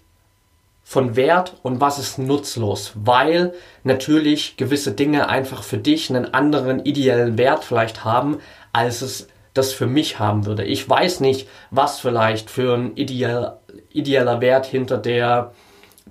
von 0.89 1.17
Wert 1.17 1.57
und 1.63 1.81
was 1.81 1.99
ist 1.99 2.17
nutzlos, 2.17 2.93
weil 2.95 3.53
natürlich 3.83 4.55
gewisse 4.55 4.93
Dinge 4.93 5.27
einfach 5.27 5.61
für 5.63 5.77
dich 5.77 6.09
einen 6.09 6.33
anderen 6.33 6.85
ideellen 6.85 7.37
Wert 7.37 7.65
vielleicht 7.65 8.05
haben, 8.05 8.37
als 8.71 9.01
es 9.01 9.27
das 9.53 9.73
für 9.73 9.85
mich 9.85 10.17
haben 10.17 10.45
würde. 10.45 10.63
Ich 10.63 10.89
weiß 10.89 11.19
nicht, 11.19 11.49
was 11.71 11.99
vielleicht 11.99 12.49
für 12.49 12.73
ein 12.73 12.95
ideell, 12.95 13.57
ideeller 13.91 14.39
Wert 14.39 14.65
hinter 14.65 14.97
der 14.97 15.51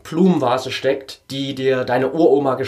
Blumenvase 0.02 0.71
steckt, 0.71 1.23
die 1.30 1.54
dir 1.54 1.85
deine 1.85 2.12
Uroma 2.12 2.59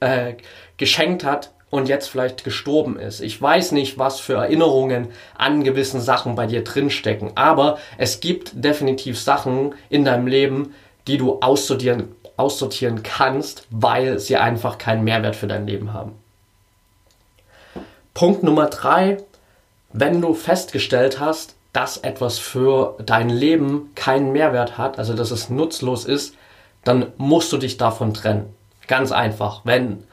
äh, 0.00 0.36
geschenkt 0.78 1.24
hat 1.24 1.52
und 1.68 1.90
jetzt 1.90 2.08
vielleicht 2.08 2.42
gestorben 2.42 2.98
ist. 2.98 3.20
Ich 3.20 3.40
weiß 3.40 3.72
nicht, 3.72 3.98
was 3.98 4.18
für 4.18 4.36
Erinnerungen 4.36 5.08
an 5.36 5.62
gewissen 5.62 6.00
Sachen 6.00 6.36
bei 6.36 6.46
dir 6.46 6.64
drinstecken, 6.64 7.32
aber 7.34 7.76
es 7.98 8.20
gibt 8.20 8.64
definitiv 8.64 9.20
Sachen 9.20 9.74
in 9.90 10.06
deinem 10.06 10.26
Leben, 10.26 10.72
die 11.06 11.18
du 11.18 11.40
aussortieren, 11.40 12.14
aussortieren 12.36 13.02
kannst, 13.02 13.66
weil 13.70 14.18
sie 14.18 14.36
einfach 14.36 14.78
keinen 14.78 15.04
Mehrwert 15.04 15.36
für 15.36 15.46
dein 15.46 15.66
Leben 15.66 15.92
haben. 15.92 16.12
Punkt 18.14 18.42
Nummer 18.42 18.66
drei, 18.66 19.18
wenn 19.92 20.20
du 20.20 20.34
festgestellt 20.34 21.20
hast, 21.20 21.56
dass 21.72 21.98
etwas 21.98 22.38
für 22.38 22.96
dein 23.04 23.28
Leben 23.28 23.92
keinen 23.94 24.32
Mehrwert 24.32 24.76
hat, 24.78 24.98
also 24.98 25.14
dass 25.14 25.30
es 25.30 25.50
nutzlos 25.50 26.04
ist, 26.04 26.34
dann 26.84 27.12
musst 27.16 27.52
du 27.52 27.58
dich 27.58 27.76
davon 27.76 28.14
trennen. 28.14 28.54
Ganz 28.88 29.12
einfach. 29.12 29.60
Wenn 29.64 30.04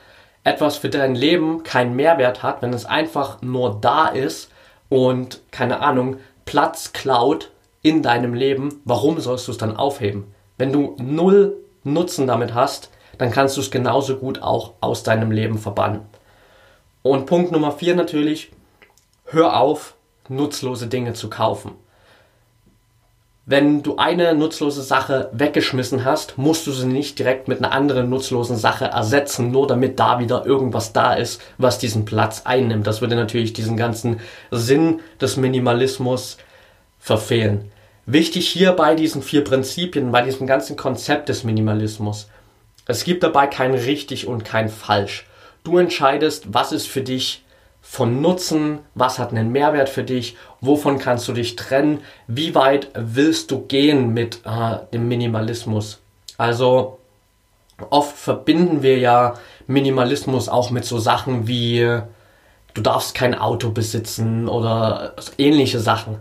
etwas 0.43 0.77
für 0.77 0.89
dein 0.89 1.15
Leben 1.15 1.63
keinen 1.63 1.95
Mehrwert 1.95 2.43
hat, 2.43 2.61
wenn 2.61 2.73
es 2.73 2.85
einfach 2.85 3.41
nur 3.41 3.79
da 3.81 4.07
ist 4.07 4.49
und 4.89 5.41
keine 5.51 5.81
Ahnung, 5.81 6.17
Platz 6.45 6.93
klaut 6.93 7.51
in 7.81 8.03
deinem 8.03 8.33
Leben, 8.33 8.81
warum 8.85 9.19
sollst 9.19 9.47
du 9.47 9.51
es 9.51 9.57
dann 9.57 9.75
aufheben? 9.75 10.33
Wenn 10.57 10.71
du 10.71 10.95
null 10.99 11.55
Nutzen 11.83 12.27
damit 12.27 12.53
hast, 12.53 12.89
dann 13.17 13.31
kannst 13.31 13.57
du 13.57 13.61
es 13.61 13.71
genauso 13.71 14.17
gut 14.17 14.41
auch 14.41 14.73
aus 14.81 15.03
deinem 15.03 15.31
Leben 15.31 15.57
verbannen. 15.57 16.01
Und 17.01 17.25
Punkt 17.25 17.51
Nummer 17.51 17.71
vier 17.71 17.95
natürlich, 17.95 18.51
hör 19.25 19.59
auf, 19.59 19.95
nutzlose 20.29 20.87
Dinge 20.87 21.13
zu 21.13 21.29
kaufen. 21.29 21.71
Wenn 23.49 23.81
du 23.81 23.95
eine 23.95 24.35
nutzlose 24.35 24.81
Sache 24.81 25.29
weggeschmissen 25.31 26.03
hast, 26.03 26.37
musst 26.37 26.67
du 26.67 26.73
sie 26.73 26.85
nicht 26.85 27.17
direkt 27.17 27.47
mit 27.47 27.59
einer 27.59 27.71
anderen 27.71 28.09
nutzlosen 28.09 28.57
Sache 28.57 28.85
ersetzen, 28.85 29.51
nur 29.51 29.67
damit 29.67 30.01
da 30.01 30.19
wieder 30.19 30.45
irgendwas 30.45 30.91
da 30.91 31.13
ist, 31.13 31.41
was 31.57 31.79
diesen 31.79 32.03
Platz 32.03 32.41
einnimmt. 32.43 32.85
Das 32.85 32.99
würde 32.99 33.15
natürlich 33.15 33.53
diesen 33.53 33.77
ganzen 33.77 34.19
Sinn 34.51 34.99
des 35.21 35.37
Minimalismus 35.37 36.37
verfehlen. 36.99 37.71
Wichtig 38.09 38.47
hier 38.47 38.71
bei 38.71 38.95
diesen 38.95 39.21
vier 39.21 39.43
Prinzipien, 39.43 40.13
bei 40.13 40.21
diesem 40.21 40.47
ganzen 40.47 40.77
Konzept 40.77 41.27
des 41.27 41.43
Minimalismus. 41.43 42.29
Es 42.85 43.03
gibt 43.03 43.21
dabei 43.21 43.47
kein 43.47 43.73
richtig 43.73 44.27
und 44.27 44.45
kein 44.45 44.69
falsch. 44.69 45.27
Du 45.65 45.77
entscheidest, 45.77 46.45
was 46.53 46.71
ist 46.71 46.87
für 46.87 47.01
dich 47.01 47.43
von 47.81 48.21
Nutzen, 48.21 48.79
was 48.95 49.19
hat 49.19 49.31
einen 49.31 49.51
Mehrwert 49.51 49.89
für 49.89 50.05
dich, 50.05 50.37
wovon 50.61 50.99
kannst 50.99 51.27
du 51.27 51.33
dich 51.33 51.57
trennen, 51.57 51.99
wie 52.27 52.55
weit 52.55 52.87
willst 52.93 53.51
du 53.51 53.59
gehen 53.67 54.13
mit 54.13 54.39
äh, 54.45 54.77
dem 54.93 55.09
Minimalismus. 55.09 55.99
Also 56.37 56.99
oft 57.89 58.17
verbinden 58.17 58.83
wir 58.83 58.99
ja 58.99 59.33
Minimalismus 59.67 60.47
auch 60.47 60.71
mit 60.71 60.85
so 60.85 60.97
Sachen 60.97 61.49
wie 61.49 61.79
du 62.73 62.81
darfst 62.81 63.15
kein 63.15 63.35
Auto 63.35 63.71
besitzen 63.71 64.47
oder 64.47 65.13
ähnliche 65.37 65.81
Sachen. 65.81 66.19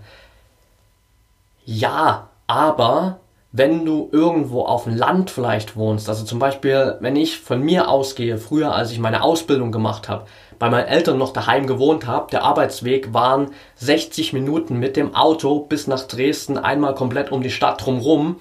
Ja, 1.66 2.30
aber 2.46 3.18
wenn 3.50 3.84
du 3.84 4.08
irgendwo 4.12 4.62
auf 4.62 4.84
dem 4.84 4.96
Land 4.96 5.30
vielleicht 5.30 5.74
wohnst, 5.74 6.08
also 6.08 6.24
zum 6.24 6.38
Beispiel, 6.38 6.96
wenn 7.00 7.16
ich 7.16 7.40
von 7.40 7.60
mir 7.60 7.88
ausgehe, 7.88 8.38
früher 8.38 8.72
als 8.72 8.92
ich 8.92 9.00
meine 9.00 9.22
Ausbildung 9.22 9.72
gemacht 9.72 10.08
habe, 10.08 10.26
bei 10.60 10.70
meinen 10.70 10.86
Eltern 10.86 11.18
noch 11.18 11.32
daheim 11.32 11.66
gewohnt 11.66 12.06
habe, 12.06 12.30
der 12.30 12.44
Arbeitsweg 12.44 13.12
waren 13.12 13.50
60 13.74 14.32
Minuten 14.32 14.78
mit 14.78 14.96
dem 14.96 15.16
Auto 15.16 15.58
bis 15.58 15.88
nach 15.88 16.02
Dresden, 16.02 16.56
einmal 16.56 16.94
komplett 16.94 17.32
um 17.32 17.42
die 17.42 17.50
Stadt 17.50 17.84
drumherum. 17.84 18.36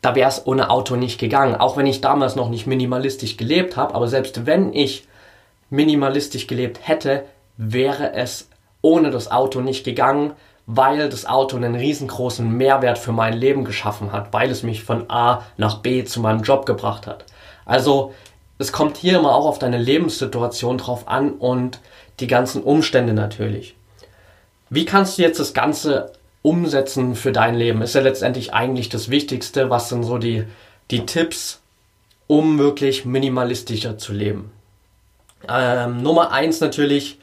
Da 0.00 0.14
wäre 0.14 0.28
es 0.28 0.46
ohne 0.46 0.70
Auto 0.70 0.94
nicht 0.94 1.18
gegangen, 1.18 1.56
auch 1.56 1.76
wenn 1.76 1.86
ich 1.86 2.00
damals 2.00 2.36
noch 2.36 2.50
nicht 2.50 2.68
minimalistisch 2.68 3.36
gelebt 3.36 3.76
habe, 3.76 3.96
aber 3.96 4.06
selbst 4.06 4.46
wenn 4.46 4.72
ich 4.72 5.08
minimalistisch 5.70 6.46
gelebt 6.46 6.86
hätte, 6.86 7.24
wäre 7.56 8.12
es 8.12 8.48
ohne 8.80 9.10
das 9.10 9.28
Auto 9.28 9.60
nicht 9.60 9.84
gegangen, 9.84 10.34
weil 10.66 11.08
das 11.08 11.26
Auto 11.26 11.56
einen 11.56 11.76
riesengroßen 11.76 12.48
Mehrwert 12.48 12.98
für 12.98 13.12
mein 13.12 13.34
Leben 13.34 13.64
geschaffen 13.64 14.12
hat, 14.12 14.32
weil 14.32 14.50
es 14.50 14.64
mich 14.64 14.82
von 14.82 15.08
A 15.08 15.42
nach 15.56 15.78
B 15.78 16.04
zu 16.04 16.20
meinem 16.20 16.42
Job 16.42 16.66
gebracht 16.66 17.06
hat. 17.06 17.24
Also 17.64 18.12
es 18.58 18.72
kommt 18.72 18.96
hier 18.96 19.18
immer 19.18 19.34
auch 19.34 19.46
auf 19.46 19.58
deine 19.58 19.78
Lebenssituation 19.78 20.78
drauf 20.78 21.06
an 21.08 21.32
und 21.32 21.80
die 22.20 22.26
ganzen 22.26 22.62
Umstände 22.62 23.12
natürlich. 23.12 23.76
Wie 24.68 24.84
kannst 24.84 25.18
du 25.18 25.22
jetzt 25.22 25.38
das 25.38 25.54
Ganze 25.54 26.12
umsetzen 26.42 27.14
für 27.14 27.32
dein 27.32 27.54
Leben? 27.54 27.82
Ist 27.82 27.94
ja 27.94 28.00
letztendlich 28.00 28.52
eigentlich 28.52 28.88
das 28.88 29.08
Wichtigste. 29.10 29.70
Was 29.70 29.88
sind 29.88 30.02
so 30.02 30.18
die, 30.18 30.44
die 30.90 31.06
Tipps, 31.06 31.60
um 32.26 32.58
wirklich 32.58 33.04
minimalistischer 33.04 33.98
zu 33.98 34.12
leben? 34.12 34.50
Ähm, 35.48 36.02
Nummer 36.02 36.32
eins 36.32 36.60
natürlich, 36.60 37.18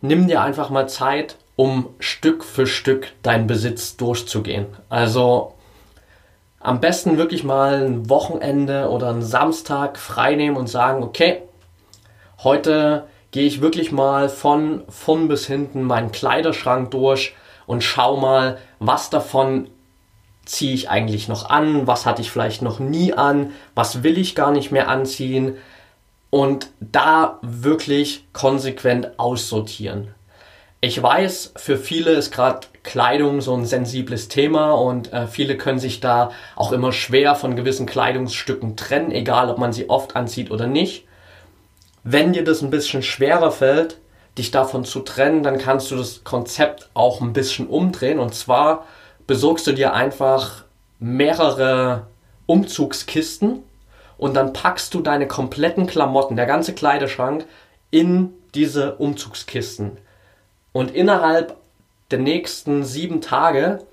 nimm 0.00 0.28
dir 0.28 0.42
einfach 0.42 0.70
mal 0.70 0.88
Zeit 0.88 1.36
um 1.60 1.90
Stück 1.98 2.42
für 2.42 2.66
Stück 2.66 3.08
deinen 3.22 3.46
Besitz 3.46 3.98
durchzugehen. 3.98 4.64
Also 4.88 5.52
am 6.58 6.80
besten 6.80 7.18
wirklich 7.18 7.44
mal 7.44 7.84
ein 7.84 8.08
Wochenende 8.08 8.88
oder 8.88 9.10
einen 9.10 9.20
Samstag 9.20 9.98
freinehmen 9.98 10.56
und 10.56 10.68
sagen, 10.68 11.02
okay, 11.02 11.42
heute 12.42 13.04
gehe 13.30 13.46
ich 13.46 13.60
wirklich 13.60 13.92
mal 13.92 14.30
von 14.30 14.84
vorn 14.88 15.28
bis 15.28 15.46
hinten 15.46 15.82
meinen 15.82 16.12
Kleiderschrank 16.12 16.92
durch 16.92 17.34
und 17.66 17.84
schau 17.84 18.16
mal, 18.16 18.56
was 18.78 19.10
davon 19.10 19.68
ziehe 20.46 20.72
ich 20.72 20.88
eigentlich 20.88 21.28
noch 21.28 21.50
an, 21.50 21.86
was 21.86 22.06
hatte 22.06 22.22
ich 22.22 22.30
vielleicht 22.30 22.62
noch 22.62 22.78
nie 22.78 23.12
an, 23.12 23.52
was 23.74 24.02
will 24.02 24.16
ich 24.16 24.34
gar 24.34 24.50
nicht 24.50 24.72
mehr 24.72 24.88
anziehen 24.88 25.58
und 26.30 26.70
da 26.80 27.38
wirklich 27.42 28.24
konsequent 28.32 29.18
aussortieren. 29.18 30.14
Ich 30.82 31.02
weiß, 31.02 31.52
für 31.56 31.76
viele 31.76 32.12
ist 32.12 32.32
gerade 32.32 32.66
Kleidung 32.82 33.42
so 33.42 33.54
ein 33.54 33.66
sensibles 33.66 34.28
Thema 34.28 34.72
und 34.72 35.12
äh, 35.12 35.26
viele 35.26 35.58
können 35.58 35.78
sich 35.78 36.00
da 36.00 36.30
auch 36.56 36.72
immer 36.72 36.90
schwer 36.92 37.34
von 37.34 37.54
gewissen 37.54 37.84
Kleidungsstücken 37.84 38.76
trennen, 38.76 39.10
egal 39.10 39.50
ob 39.50 39.58
man 39.58 39.74
sie 39.74 39.90
oft 39.90 40.16
anzieht 40.16 40.50
oder 40.50 40.66
nicht. 40.66 41.06
Wenn 42.02 42.32
dir 42.32 42.44
das 42.44 42.62
ein 42.62 42.70
bisschen 42.70 43.02
schwerer 43.02 43.52
fällt, 43.52 43.98
dich 44.38 44.52
davon 44.52 44.86
zu 44.86 45.00
trennen, 45.00 45.42
dann 45.42 45.58
kannst 45.58 45.90
du 45.90 45.96
das 45.96 46.24
Konzept 46.24 46.88
auch 46.94 47.20
ein 47.20 47.34
bisschen 47.34 47.66
umdrehen 47.66 48.18
und 48.18 48.34
zwar 48.34 48.86
besorgst 49.26 49.66
du 49.66 49.72
dir 49.72 49.92
einfach 49.92 50.64
mehrere 50.98 52.06
Umzugskisten 52.46 53.64
und 54.16 54.32
dann 54.34 54.54
packst 54.54 54.94
du 54.94 55.02
deine 55.02 55.28
kompletten 55.28 55.86
Klamotten, 55.86 56.36
der 56.36 56.46
ganze 56.46 56.72
Kleiderschrank 56.72 57.44
in 57.90 58.32
diese 58.54 58.94
Umzugskisten. 58.94 59.98
Und 60.72 60.94
innerhalb 60.94 61.56
der 62.10 62.18
nächsten 62.18 62.84
sieben 62.84 63.20
Tage 63.20 63.84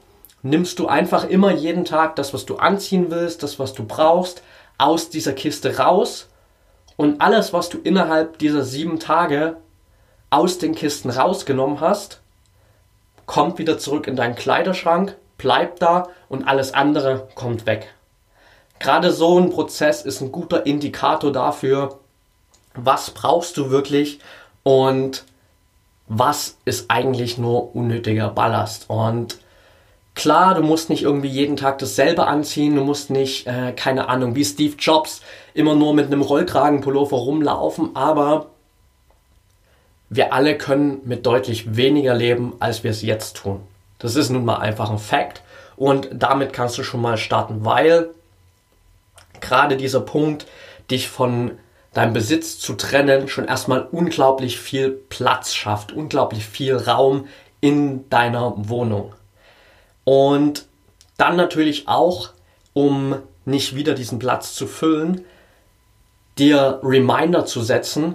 nimmst 0.43 0.79
du 0.79 0.87
einfach 0.87 1.27
immer 1.27 1.51
jeden 1.51 1.85
Tag 1.85 2.15
das, 2.15 2.33
was 2.33 2.45
du 2.45 2.57
anziehen 2.57 3.07
willst, 3.09 3.43
das, 3.43 3.59
was 3.59 3.73
du 3.73 3.85
brauchst, 3.85 4.43
aus 4.77 5.09
dieser 5.09 5.33
Kiste 5.33 5.77
raus. 5.77 6.27
Und 6.95 7.21
alles, 7.21 7.53
was 7.53 7.69
du 7.69 7.77
innerhalb 7.79 8.39
dieser 8.39 8.63
sieben 8.63 8.99
Tage 8.99 9.57
aus 10.29 10.57
den 10.57 10.75
Kisten 10.75 11.09
rausgenommen 11.09 11.79
hast, 11.79 12.21
kommt 13.25 13.59
wieder 13.59 13.77
zurück 13.77 14.07
in 14.07 14.15
deinen 14.15 14.35
Kleiderschrank, 14.35 15.15
bleibt 15.37 15.81
da 15.81 16.09
und 16.29 16.47
alles 16.47 16.73
andere 16.73 17.27
kommt 17.35 17.65
weg. 17.65 17.93
Gerade 18.79 19.11
so 19.11 19.39
ein 19.39 19.49
Prozess 19.49 20.03
ist 20.03 20.21
ein 20.21 20.31
guter 20.31 20.65
Indikator 20.65 21.31
dafür, 21.31 21.99
was 22.73 23.11
brauchst 23.11 23.57
du 23.57 23.69
wirklich 23.69 24.19
und 24.63 25.23
was 26.07 26.57
ist 26.65 26.89
eigentlich 26.89 27.37
nur 27.37 27.75
unnötiger 27.75 28.29
Ballast. 28.29 28.89
Und 28.89 29.37
klar, 30.15 30.55
du 30.55 30.61
musst 30.61 30.89
nicht 30.89 31.03
irgendwie 31.03 31.27
jeden 31.27 31.57
Tag 31.57 31.79
dasselbe 31.79 32.27
anziehen, 32.27 32.75
du 32.75 32.83
musst 32.83 33.09
nicht, 33.09 33.47
äh, 33.47 33.73
keine 33.73 34.09
Ahnung, 34.09 34.35
wie 34.35 34.45
Steve 34.45 34.75
Jobs 34.77 35.21
immer 35.53 35.75
nur 35.75 35.93
mit 35.93 36.07
einem 36.07 36.21
Rollkragenpullover 36.21 37.17
rumlaufen, 37.17 37.95
aber 37.95 38.47
wir 40.09 40.33
alle 40.33 40.57
können 40.57 41.01
mit 41.03 41.25
deutlich 41.25 41.75
weniger 41.75 42.15
leben, 42.15 42.53
als 42.59 42.83
wir 42.83 42.91
es 42.91 43.01
jetzt 43.01 43.37
tun. 43.37 43.61
Das 43.99 44.15
ist 44.15 44.29
nun 44.29 44.45
mal 44.45 44.57
einfach 44.57 44.89
ein 44.89 44.99
Fakt 44.99 45.41
und 45.75 46.09
damit 46.13 46.53
kannst 46.53 46.77
du 46.77 46.83
schon 46.83 47.01
mal 47.01 47.17
starten, 47.17 47.65
weil 47.65 48.11
gerade 49.41 49.75
dieser 49.75 49.99
Punkt, 49.99 50.47
dich 50.89 51.09
von 51.09 51.51
deinem 51.97 52.13
Besitz 52.13 52.59
zu 52.59 52.75
trennen, 52.75 53.27
schon 53.27 53.45
erstmal 53.45 53.81
unglaublich 53.91 54.59
viel 54.59 54.91
Platz 54.91 55.55
schafft, 55.55 55.91
unglaublich 55.91 56.45
viel 56.45 56.75
Raum 56.75 57.27
in 57.59 58.07
deiner 58.11 58.53
Wohnung. 58.55 59.15
Und 60.03 60.67
dann 61.17 61.35
natürlich 61.35 61.87
auch, 61.87 62.29
um 62.73 63.15
nicht 63.45 63.75
wieder 63.75 63.95
diesen 63.95 64.19
Platz 64.19 64.53
zu 64.53 64.67
füllen, 64.67 65.25
dir 66.37 66.79
Reminder 66.83 67.47
zu 67.47 67.63
setzen, 67.63 68.13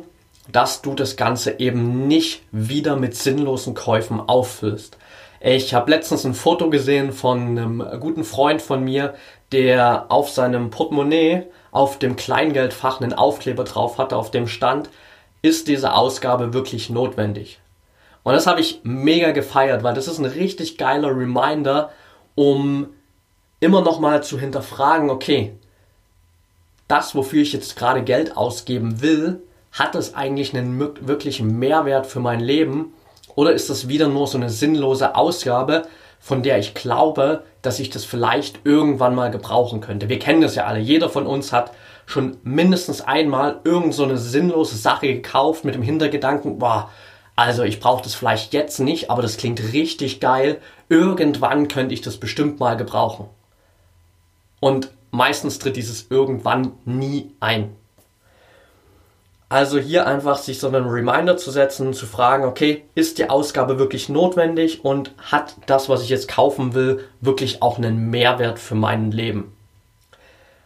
dass 0.52 0.82
du 0.82 0.94
das 0.94 1.16
Ganze 1.16 1.58
eben 1.58 2.06
nicht 2.06 2.42
wieder 2.52 2.94
mit 2.94 3.16
sinnlosen 3.16 3.74
Käufen 3.74 4.20
auffüllst. 4.20 4.96
Ich 5.40 5.74
habe 5.74 5.90
letztens 5.90 6.24
ein 6.24 6.34
Foto 6.34 6.70
gesehen 6.70 7.12
von 7.12 7.58
einem 7.58 7.84
guten 7.98 8.22
Freund 8.22 8.62
von 8.62 8.84
mir, 8.84 9.14
der 9.50 10.06
auf 10.08 10.30
seinem 10.30 10.70
Portemonnaie 10.70 11.48
auf 11.72 11.98
dem 11.98 12.14
Kleingeldfach 12.14 13.00
einen 13.00 13.14
Aufkleber 13.14 13.64
drauf 13.64 13.98
hatte, 13.98 14.16
auf 14.16 14.30
dem 14.30 14.46
stand, 14.46 14.90
ist 15.40 15.66
diese 15.66 15.94
Ausgabe 15.94 16.54
wirklich 16.54 16.88
notwendig? 16.90 17.58
Und 18.22 18.34
das 18.34 18.46
habe 18.46 18.60
ich 18.60 18.80
mega 18.84 19.32
gefeiert, 19.32 19.82
weil 19.82 19.94
das 19.94 20.06
ist 20.06 20.18
ein 20.18 20.26
richtig 20.26 20.78
geiler 20.78 21.08
Reminder, 21.08 21.90
um 22.36 22.90
immer 23.58 23.80
noch 23.80 23.98
mal 23.98 24.22
zu 24.22 24.38
hinterfragen, 24.38 25.10
okay, 25.10 25.54
das, 26.86 27.14
wofür 27.14 27.42
ich 27.42 27.52
jetzt 27.52 27.76
gerade 27.76 28.02
Geld 28.02 28.36
ausgeben 28.36 29.00
will, 29.00 29.42
hat 29.72 29.94
es 29.94 30.14
eigentlich 30.14 30.54
einen 30.54 30.78
wirklichen 30.78 31.58
Mehrwert 31.58 32.06
für 32.06 32.20
mein 32.20 32.40
Leben? 32.40 32.92
Oder 33.34 33.52
ist 33.52 33.70
das 33.70 33.88
wieder 33.88 34.08
nur 34.08 34.26
so 34.26 34.36
eine 34.36 34.50
sinnlose 34.50 35.16
Ausgabe, 35.16 35.86
von 36.22 36.44
der 36.44 36.58
ich 36.58 36.72
glaube, 36.72 37.42
dass 37.62 37.80
ich 37.80 37.90
das 37.90 38.04
vielleicht 38.04 38.60
irgendwann 38.64 39.16
mal 39.16 39.32
gebrauchen 39.32 39.80
könnte? 39.80 40.08
Wir 40.08 40.20
kennen 40.20 40.40
das 40.40 40.54
ja 40.54 40.64
alle. 40.66 40.78
Jeder 40.78 41.10
von 41.10 41.26
uns 41.26 41.52
hat 41.52 41.72
schon 42.06 42.36
mindestens 42.44 43.00
einmal 43.00 43.60
irgend 43.64 43.92
so 43.92 44.14
sinnlose 44.14 44.76
Sache 44.76 45.08
gekauft 45.08 45.64
mit 45.64 45.74
dem 45.74 45.82
Hintergedanken, 45.82 46.60
boah, 46.60 46.90
also 47.34 47.64
ich 47.64 47.80
brauche 47.80 48.04
das 48.04 48.14
vielleicht 48.14 48.52
jetzt 48.52 48.78
nicht, 48.78 49.10
aber 49.10 49.20
das 49.20 49.36
klingt 49.36 49.72
richtig 49.72 50.20
geil. 50.20 50.60
Irgendwann 50.88 51.66
könnte 51.66 51.92
ich 51.92 52.02
das 52.02 52.18
bestimmt 52.18 52.60
mal 52.60 52.76
gebrauchen. 52.76 53.26
Und 54.60 54.92
meistens 55.10 55.58
tritt 55.58 55.76
dieses 55.76 56.06
irgendwann 56.08 56.72
nie 56.84 57.34
ein. 57.40 57.74
Also 59.52 59.78
hier 59.78 60.06
einfach 60.06 60.38
sich 60.38 60.58
so 60.58 60.68
einen 60.68 60.86
Reminder 60.86 61.36
zu 61.36 61.50
setzen, 61.50 61.92
zu 61.92 62.06
fragen, 62.06 62.44
okay, 62.44 62.84
ist 62.94 63.18
die 63.18 63.28
Ausgabe 63.28 63.78
wirklich 63.78 64.08
notwendig 64.08 64.82
und 64.82 65.12
hat 65.18 65.56
das, 65.66 65.90
was 65.90 66.02
ich 66.02 66.08
jetzt 66.08 66.26
kaufen 66.26 66.72
will, 66.72 67.04
wirklich 67.20 67.60
auch 67.60 67.76
einen 67.76 68.08
Mehrwert 68.08 68.58
für 68.58 68.76
mein 68.76 69.10
Leben? 69.10 69.54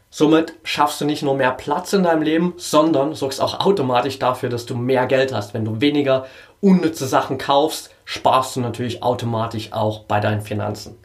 Somit 0.09 0.53
schaffst 0.63 1.01
du 1.01 1.05
nicht 1.05 1.25
nur 1.25 1.35
mehr 1.35 1.51
Platz 1.51 1.95
in 1.95 2.05
deinem 2.05 2.23
Leben, 2.23 2.55
sondern 2.59 3.17
sorgst 3.17 3.41
auch 3.41 3.59
automatisch 3.59 4.21
dafür, 4.21 4.51
dass 4.51 4.67
du 4.67 4.77
mehr 4.77 5.07
Geld 5.07 5.35
hast. 5.35 5.53
Wenn 5.53 5.65
du 5.65 5.81
weniger 5.81 6.27
unnütze 6.61 7.09
Sachen 7.09 7.39
kaufst, 7.39 7.91
sparst 8.05 8.55
du 8.55 8.61
natürlich 8.61 9.03
automatisch 9.03 9.73
auch 9.73 10.05
bei 10.05 10.21
deinen 10.21 10.43
Finanzen. 10.43 10.97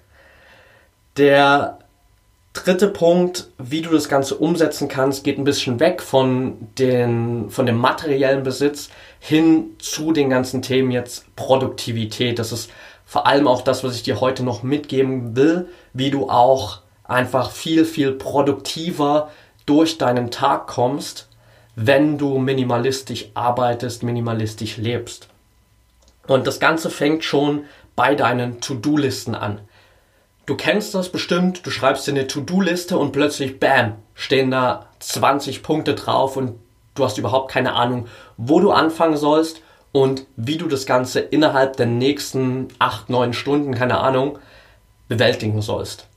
Der 1.18 1.80
dritte 2.54 2.88
Punkt, 2.88 3.48
wie 3.58 3.82
du 3.82 3.90
das 3.92 4.10
Ganze 4.10 4.36
umsetzen 4.36 4.88
kannst, 4.88 5.24
geht 5.24 5.38
ein 5.38 5.44
bisschen 5.44 5.80
weg 5.80 6.02
von, 6.02 6.70
den, 6.78 7.50
von 7.50 7.66
dem 7.66 7.78
materiellen 7.78 8.44
Besitz 8.44 8.90
hin 9.20 9.76
zu 9.80 10.12
den 10.12 10.30
ganzen 10.30 10.62
Themen 10.62 10.92
jetzt 10.92 11.34
Produktivität. 11.36 12.40
Das 12.40 12.52
ist 12.52 12.70
vor 13.06 13.28
allem 13.28 13.48
auch 13.48 13.62
das, 13.62 13.84
was 13.84 13.96
ich 13.96 14.04
dir 14.04 14.22
heute 14.22 14.44
noch 14.44 14.64
mitgeben 14.64 15.36
will, 15.36 15.70
wie 15.94 16.12
du 16.12 16.30
auch 16.30 16.80
einfach 17.04 17.52
viel, 17.52 17.86
viel 17.86 18.14
produktiver 18.14 19.30
durch 19.66 19.98
deinen 19.98 20.32
Tag 20.32 20.68
kommst, 20.68 21.28
wenn 21.76 22.18
du 22.18 22.38
minimalistisch 22.38 23.30
arbeitest, 23.34 24.04
minimalistisch 24.04 24.78
lebst. 24.78 25.28
Und 26.28 26.48
das 26.48 26.60
Ganze 26.60 26.90
fängt 26.90 27.24
schon 27.24 27.66
bei 27.96 28.16
deinen 28.16 28.62
To-Do-Listen 28.62 29.36
an. 29.36 29.60
Du 30.52 30.58
kennst 30.58 30.94
das 30.96 31.08
bestimmt, 31.08 31.66
du 31.66 31.72
schreibst 31.72 32.06
dir 32.06 32.12
eine 32.12 32.28
To-Do-Liste 32.28 32.98
und 32.98 33.14
plötzlich, 33.14 33.58
bam, 33.58 33.94
stehen 34.16 34.52
da 34.52 34.90
20 35.00 35.64
Punkte 35.64 35.96
drauf 35.96 36.36
und 36.36 36.60
du 36.94 37.06
hast 37.06 37.18
überhaupt 37.18 37.50
keine 37.50 37.72
Ahnung, 37.72 38.10
wo 38.36 38.60
du 38.60 38.72
anfangen 38.72 39.16
sollst 39.16 39.62
und 39.94 40.26
wie 40.36 40.58
du 40.58 40.68
das 40.68 40.86
Ganze 40.86 41.22
innerhalb 41.22 41.78
der 41.78 41.86
nächsten 41.86 42.68
8, 42.80 43.10
9 43.10 43.32
Stunden, 43.32 43.74
keine 43.76 44.02
Ahnung, 44.02 44.40
bewältigen 45.08 45.62
sollst. 45.62 46.08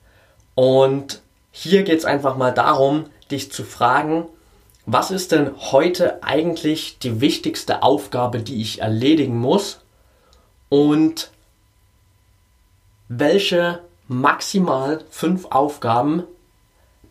Und 0.57 1.23
hier 1.53 1.85
geht 1.85 2.01
es 2.01 2.05
einfach 2.05 2.37
mal 2.37 2.51
darum, 2.51 3.05
dich 3.31 3.53
zu 3.53 3.63
fragen, 3.63 4.27
was 4.85 5.13
ist 5.13 5.31
denn 5.31 5.53
heute 5.71 6.25
eigentlich 6.25 6.99
die 6.99 7.21
wichtigste 7.21 7.85
Aufgabe, 7.85 8.41
die 8.41 8.61
ich 8.61 8.81
erledigen 8.81 9.39
muss? 9.39 9.79
Und 10.71 11.31
welche 13.09 13.79
maximal 14.09 15.05
fünf 15.11 15.47
Aufgaben 15.47 16.25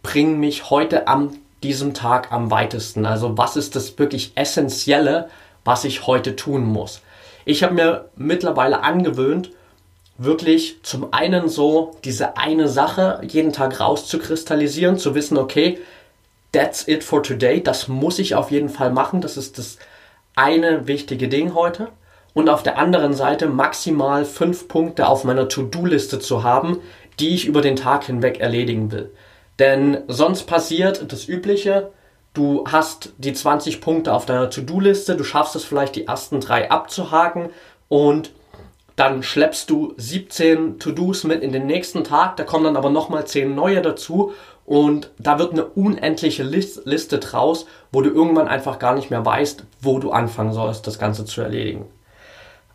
bringen 0.01 0.39
mich 0.39 0.69
heute 0.69 1.07
an 1.07 1.37
diesem 1.63 1.93
Tag 1.93 2.31
am 2.31 2.51
weitesten. 2.51 3.05
Also 3.05 3.37
was 3.37 3.55
ist 3.55 3.75
das 3.75 3.97
wirklich 3.97 4.33
Essentielle, 4.35 5.29
was 5.63 5.85
ich 5.85 6.07
heute 6.07 6.35
tun 6.35 6.65
muss. 6.65 7.01
Ich 7.45 7.63
habe 7.63 7.73
mir 7.73 8.09
mittlerweile 8.15 8.83
angewöhnt, 8.83 9.51
wirklich 10.17 10.83
zum 10.83 11.13
einen 11.13 11.49
so 11.49 11.95
diese 12.03 12.37
eine 12.37 12.67
Sache 12.67 13.21
jeden 13.27 13.53
Tag 13.53 13.79
rauszukristallisieren, 13.79 14.97
zu 14.97 15.15
wissen, 15.15 15.37
okay, 15.37 15.79
that's 16.51 16.87
it 16.87 17.03
for 17.03 17.23
today, 17.23 17.63
das 17.63 17.87
muss 17.87 18.19
ich 18.19 18.35
auf 18.35 18.51
jeden 18.51 18.69
Fall 18.69 18.91
machen, 18.91 19.21
das 19.21 19.37
ist 19.37 19.57
das 19.57 19.77
eine 20.35 20.87
wichtige 20.87 21.29
Ding 21.29 21.53
heute 21.53 21.89
und 22.33 22.49
auf 22.49 22.63
der 22.63 22.77
anderen 22.77 23.13
Seite 23.13 23.47
maximal 23.47 24.25
fünf 24.25 24.67
Punkte 24.67 25.07
auf 25.07 25.23
meiner 25.23 25.47
To-Do-Liste 25.47 26.19
zu 26.19 26.43
haben, 26.43 26.79
die 27.19 27.35
ich 27.35 27.45
über 27.45 27.61
den 27.61 27.75
Tag 27.75 28.05
hinweg 28.05 28.39
erledigen 28.39 28.91
will. 28.91 29.11
Denn 29.59 29.99
sonst 30.07 30.43
passiert 30.43 31.11
das 31.11 31.27
Übliche, 31.27 31.91
du 32.33 32.65
hast 32.67 33.13
die 33.17 33.33
20 33.33 33.81
Punkte 33.81 34.13
auf 34.13 34.25
deiner 34.25 34.49
To-Do-Liste, 34.49 35.15
du 35.15 35.23
schaffst 35.23 35.55
es 35.55 35.63
vielleicht 35.63 35.95
die 35.95 36.07
ersten 36.07 36.39
drei 36.39 36.71
abzuhaken 36.71 37.49
und 37.87 38.31
dann 38.95 39.23
schleppst 39.23 39.69
du 39.69 39.93
17 39.97 40.79
To-Dos 40.79 41.23
mit 41.23 41.41
in 41.41 41.51
den 41.51 41.65
nächsten 41.65 42.03
Tag, 42.03 42.35
da 42.37 42.43
kommen 42.43 42.65
dann 42.65 42.77
aber 42.77 42.89
nochmal 42.89 43.25
10 43.25 43.53
neue 43.53 43.81
dazu 43.81 44.33
und 44.65 45.11
da 45.17 45.39
wird 45.39 45.51
eine 45.51 45.65
unendliche 45.65 46.43
Liste 46.43 47.19
draus, 47.19 47.65
wo 47.91 48.01
du 48.01 48.09
irgendwann 48.09 48.47
einfach 48.47 48.79
gar 48.79 48.95
nicht 48.95 49.09
mehr 49.09 49.25
weißt, 49.25 49.65
wo 49.81 49.99
du 49.99 50.11
anfangen 50.11 50.53
sollst, 50.53 50.87
das 50.87 50.99
Ganze 50.99 51.25
zu 51.25 51.41
erledigen. 51.41 51.87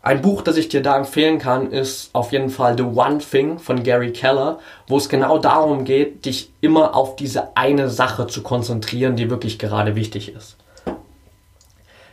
Ein 0.01 0.21
Buch, 0.21 0.41
das 0.41 0.55
ich 0.55 0.69
dir 0.69 0.81
da 0.81 0.97
empfehlen 0.97 1.39
kann, 1.39 1.71
ist 1.71 2.11
auf 2.13 2.31
jeden 2.31 2.49
Fall 2.49 2.77
The 2.77 2.83
One 2.83 3.17
Thing 3.17 3.59
von 3.59 3.83
Gary 3.83 4.13
Keller, 4.13 4.59
wo 4.87 4.95
es 4.95 5.09
genau 5.09 5.39
darum 5.39 5.83
geht, 5.83 6.23
dich 6.23 6.51
immer 6.61 6.95
auf 6.95 7.17
diese 7.17 7.57
eine 7.57 7.89
Sache 7.89 8.27
zu 8.27 8.41
konzentrieren, 8.41 9.17
die 9.17 9.29
wirklich 9.29 9.59
gerade 9.59 9.95
wichtig 9.95 10.33
ist. 10.33 10.55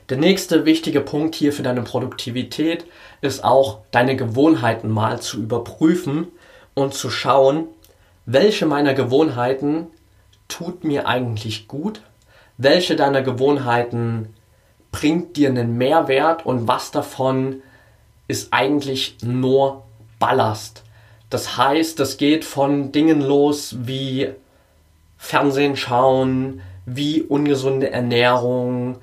Der 0.08 0.18
nächste 0.18 0.64
wichtige 0.64 1.00
Punkt 1.00 1.36
hier 1.36 1.52
für 1.52 1.62
deine 1.62 1.82
Produktivität 1.82 2.86
ist 3.20 3.44
auch 3.44 3.78
deine 3.92 4.16
Gewohnheiten 4.16 4.90
mal 4.90 5.20
zu 5.20 5.38
überprüfen 5.38 6.28
und 6.74 6.92
zu 6.92 7.08
schauen, 7.08 7.68
welche 8.24 8.66
meiner 8.66 8.94
Gewohnheiten 8.94 9.86
tut 10.48 10.82
mir 10.82 11.06
eigentlich 11.06 11.68
gut, 11.68 12.00
welche 12.56 12.96
deiner 12.96 13.22
Gewohnheiten 13.22 14.34
bringt 14.90 15.36
dir 15.36 15.50
einen 15.50 15.76
Mehrwert 15.76 16.46
und 16.46 16.66
was 16.66 16.90
davon 16.90 17.62
ist 18.28 18.52
eigentlich 18.52 19.16
nur 19.22 19.84
Ballast. 20.18 20.82
Das 21.30 21.56
heißt, 21.56 21.98
das 21.98 22.16
geht 22.16 22.44
von 22.44 22.92
Dingen 22.92 23.20
los 23.20 23.76
wie 23.80 24.30
Fernsehen 25.18 25.76
schauen, 25.76 26.60
wie 26.84 27.22
ungesunde 27.22 27.90
Ernährung, 27.90 28.98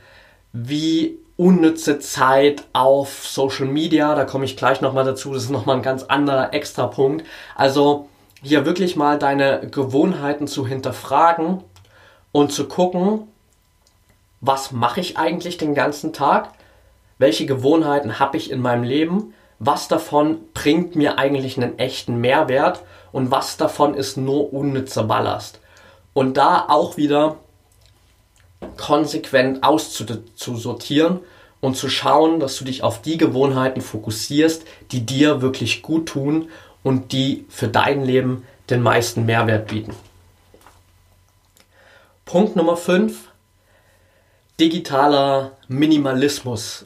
wie 0.53 1.17
unnütze 1.36 1.99
Zeit 1.99 2.63
auf 2.73 3.27
Social 3.27 3.65
Media. 3.65 4.15
Da 4.15 4.25
komme 4.25 4.45
ich 4.45 4.55
gleich 4.55 4.81
nochmal 4.81 5.03
dazu. 5.03 5.33
Das 5.33 5.43
ist 5.43 5.49
nochmal 5.49 5.77
ein 5.77 5.81
ganz 5.81 6.03
anderer 6.03 6.53
extra 6.53 6.88
Punkt. 6.88 7.25
Also 7.55 8.07
hier 8.41 8.65
wirklich 8.65 8.95
mal 8.95 9.17
deine 9.17 9.67
Gewohnheiten 9.69 10.47
zu 10.47 10.67
hinterfragen 10.67 11.63
und 12.31 12.51
zu 12.51 12.67
gucken, 12.67 13.27
was 14.41 14.71
mache 14.71 14.99
ich 14.99 15.17
eigentlich 15.17 15.57
den 15.57 15.73
ganzen 15.73 16.13
Tag? 16.13 16.49
Welche 17.23 17.45
Gewohnheiten 17.45 18.19
habe 18.19 18.36
ich 18.36 18.51
in 18.51 18.59
meinem 18.59 18.83
Leben? 18.83 19.33
Was 19.57 19.88
davon 19.88 20.39
bringt 20.53 20.97
mir 20.97 21.17
eigentlich 21.17 21.55
einen 21.55 21.79
echten 21.79 22.17
Mehrwert 22.17 22.83
und 23.13 23.31
was 23.31 23.55
davon 23.55 23.93
ist 23.93 24.17
nur 24.17 24.51
unnützer 24.51 25.05
Ballast? 25.05 25.62
Und 26.12 26.36
da 26.36 26.65
auch 26.67 26.97
wieder 26.97 27.38
konsequent 28.75 29.63
auszusortieren 29.63 31.21
und 31.62 31.77
zu 31.77 31.88
schauen, 31.88 32.41
dass 32.41 32.57
du 32.57 32.65
dich 32.65 32.83
auf 32.83 33.01
die 33.01 33.17
Gewohnheiten 33.17 33.79
fokussierst, 33.79 34.65
die 34.91 35.05
dir 35.05 35.41
wirklich 35.41 35.81
gut 35.81 36.07
tun 36.07 36.49
und 36.83 37.13
die 37.13 37.45
für 37.47 37.69
dein 37.69 38.03
Leben 38.03 38.45
den 38.69 38.81
meisten 38.81 39.25
Mehrwert 39.25 39.69
bieten. 39.69 39.95
Punkt 42.25 42.57
Nummer 42.57 42.75
5. 42.75 43.29
Digitaler 44.59 45.53
Minimalismus. 45.69 46.86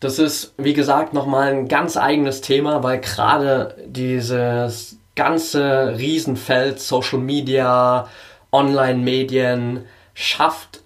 Das 0.00 0.18
ist, 0.18 0.52
wie 0.58 0.74
gesagt, 0.74 1.14
nochmal 1.14 1.52
ein 1.52 1.68
ganz 1.68 1.96
eigenes 1.96 2.42
Thema, 2.42 2.82
weil 2.82 3.00
gerade 3.00 3.76
dieses 3.86 4.98
ganze 5.14 5.94
Riesenfeld 5.96 6.80
Social 6.80 7.18
Media, 7.18 8.08
Online-Medien 8.52 9.86
schafft 10.14 10.80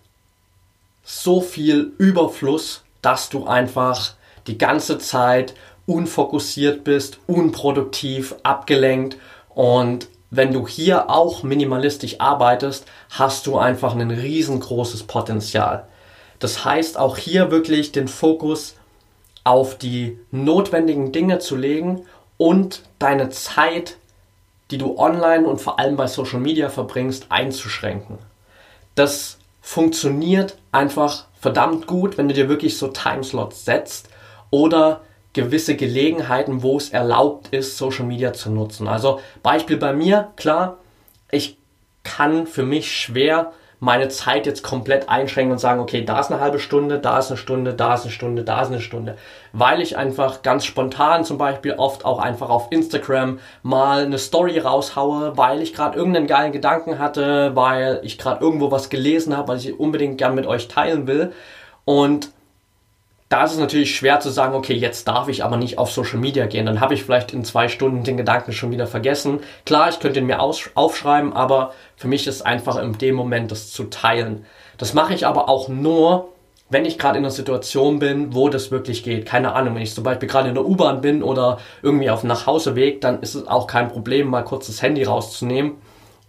so 1.03 1.41
viel 1.41 1.93
Überfluss, 1.99 2.85
dass 3.03 3.29
du 3.29 3.47
einfach 3.47 4.15
die 4.47 4.59
ganze 4.59 4.99
Zeit 4.99 5.55
unfokussiert 5.87 6.85
bist, 6.85 7.19
unproduktiv, 7.27 8.37
abgelenkt 8.45 9.17
und 9.49 10.09
wenn 10.31 10.53
du 10.53 10.69
hier 10.69 11.11
auch 11.11 11.43
minimalistisch 11.43 12.21
arbeitest, 12.21 12.87
hast 13.11 13.49
du 13.49 13.59
einfach 13.59 13.97
ein 13.97 14.13
riesengroßes 14.13 15.03
Potenzial. 15.03 15.89
Das 16.39 16.65
heißt 16.65 16.97
auch 16.97 17.17
hier 17.17 17.51
wirklich 17.51 17.91
den 17.91 18.07
Fokus 18.07 18.77
auf 19.45 19.79
die 19.79 20.19
notwendigen 20.31 21.13
Dinge 21.13 21.39
zu 21.39 21.57
legen 21.57 22.07
und 22.37 22.83
deine 22.99 23.31
Zeit, 23.31 23.97
die 24.71 24.79
du 24.79 24.99
online 24.99 25.47
und 25.47 25.61
vor 25.61 25.79
allem 25.79 25.97
bei 25.97 26.07
Social 26.07 26.41
Media 26.41 26.69
verbringst, 26.69 27.27
einzuschränken. 27.29 28.19
Das 28.95 29.39
funktioniert 29.61 30.57
einfach 30.73 31.27
verdammt 31.41 31.87
gut, 31.87 32.19
wenn 32.19 32.29
du 32.29 32.35
dir 32.35 32.49
wirklich 32.49 32.77
so 32.77 32.89
Timeslots 32.89 33.65
setzt 33.65 34.09
oder 34.51 35.01
gewisse 35.33 35.77
Gelegenheiten, 35.77 36.63
wo 36.63 36.77
es 36.77 36.91
erlaubt 36.91 37.49
ist, 37.49 37.79
Social 37.79 38.05
Media 38.05 38.33
zu 38.33 38.51
nutzen. 38.51 38.89
Also 38.89 39.21
Beispiel 39.43 39.77
bei 39.77 39.93
mir, 39.93 40.33
klar, 40.37 40.79
ich 41.31 41.57
kann 42.03 42.47
für 42.47 42.65
mich 42.65 42.93
schwer 42.93 43.53
meine 43.81 44.09
Zeit 44.09 44.47
jetzt 44.47 44.63
komplett 44.63 45.09
einschränken 45.09 45.53
und 45.53 45.59
sagen, 45.59 45.81
okay, 45.81 46.05
da 46.05 46.21
ist 46.21 46.31
eine 46.31 46.41
halbe 46.41 46.59
Stunde, 46.59 46.99
da 46.99 47.19
ist 47.19 47.31
eine 47.31 47.39
Stunde, 47.39 47.73
da 47.73 47.95
ist 47.95 48.03
eine 48.03 48.11
Stunde, 48.11 48.45
da 48.45 48.61
ist 48.61 48.69
eine 48.69 48.81
Stunde. 48.81 49.17
Weil 49.53 49.81
ich 49.81 49.97
einfach 49.97 50.43
ganz 50.43 50.67
spontan 50.67 51.25
zum 51.25 51.39
Beispiel 51.39 51.73
oft 51.73 52.05
auch 52.05 52.19
einfach 52.19 52.51
auf 52.51 52.69
Instagram 52.71 53.39
mal 53.63 54.05
eine 54.05 54.19
Story 54.19 54.59
raushaue, 54.59 55.37
weil 55.37 55.63
ich 55.63 55.73
gerade 55.73 55.97
irgendeinen 55.97 56.27
geilen 56.27 56.53
Gedanken 56.53 56.99
hatte, 56.99 57.57
weil 57.57 58.01
ich 58.03 58.19
gerade 58.19 58.45
irgendwo 58.45 58.71
was 58.71 58.91
gelesen 58.91 59.35
habe, 59.35 59.49
weil 59.49 59.57
ich 59.57 59.81
unbedingt 59.81 60.19
gern 60.19 60.35
mit 60.35 60.47
euch 60.47 60.69
teilen 60.69 61.07
will. 61.07 61.33
Und 61.87 62.31
da 63.31 63.45
ist 63.45 63.53
es 63.53 63.59
natürlich 63.59 63.95
schwer 63.95 64.19
zu 64.19 64.29
sagen, 64.29 64.57
okay, 64.57 64.75
jetzt 64.75 65.07
darf 65.07 65.29
ich 65.29 65.45
aber 65.45 65.57
nicht 65.57 65.79
auf 65.79 65.93
Social 65.93 66.19
Media 66.19 66.47
gehen. 66.47 66.67
Dann 66.67 66.81
habe 66.81 66.95
ich 66.95 67.05
vielleicht 67.05 67.33
in 67.33 67.45
zwei 67.45 67.69
Stunden 67.69 68.03
den 68.03 68.17
Gedanken 68.17 68.53
schon 68.53 68.73
wieder 68.73 68.89
vergessen. 68.89 69.39
Klar, 69.65 69.89
ich 69.89 70.01
könnte 70.01 70.19
ihn 70.19 70.27
mir 70.27 70.41
aufschreiben, 70.41 71.33
aber 71.33 71.73
für 71.97 72.09
mich 72.09 72.27
ist 72.27 72.43
einfach 72.43 72.77
in 72.77 72.99
dem 72.99 73.15
Moment 73.15 73.53
das 73.53 73.71
zu 73.71 73.85
teilen. 73.85 74.47
Das 74.79 74.95
mache 74.95 75.15
ich 75.15 75.29
aber 75.29 75.49
auch 75.49 75.69
nur, 75.69 76.33
wenn 76.71 76.85
ich 76.85 76.99
gerade 76.99 77.19
in 77.19 77.25
einer 77.25 77.31
Situation 77.31 78.01
bin, 78.01 78.35
wo 78.35 78.49
das 78.49 78.73
wirklich 78.73 79.05
geht. 79.05 79.27
Keine 79.27 79.55
Ahnung, 79.55 79.77
wenn 79.77 79.83
ich 79.83 79.95
zum 79.95 80.03
Beispiel 80.03 80.29
gerade 80.29 80.49
in 80.49 80.55
der 80.57 80.67
U-Bahn 80.67 81.01
bin 81.01 81.23
oder 81.23 81.59
irgendwie 81.83 82.11
auf 82.11 82.23
dem 82.23 82.29
Nachhauseweg, 82.29 83.01
dann 83.01 83.21
ist 83.21 83.37
es 83.37 83.47
auch 83.47 83.69
kein 83.69 83.91
Problem, 83.91 84.27
mal 84.27 84.43
kurz 84.43 84.67
das 84.67 84.83
Handy 84.83 85.05
rauszunehmen 85.05 85.75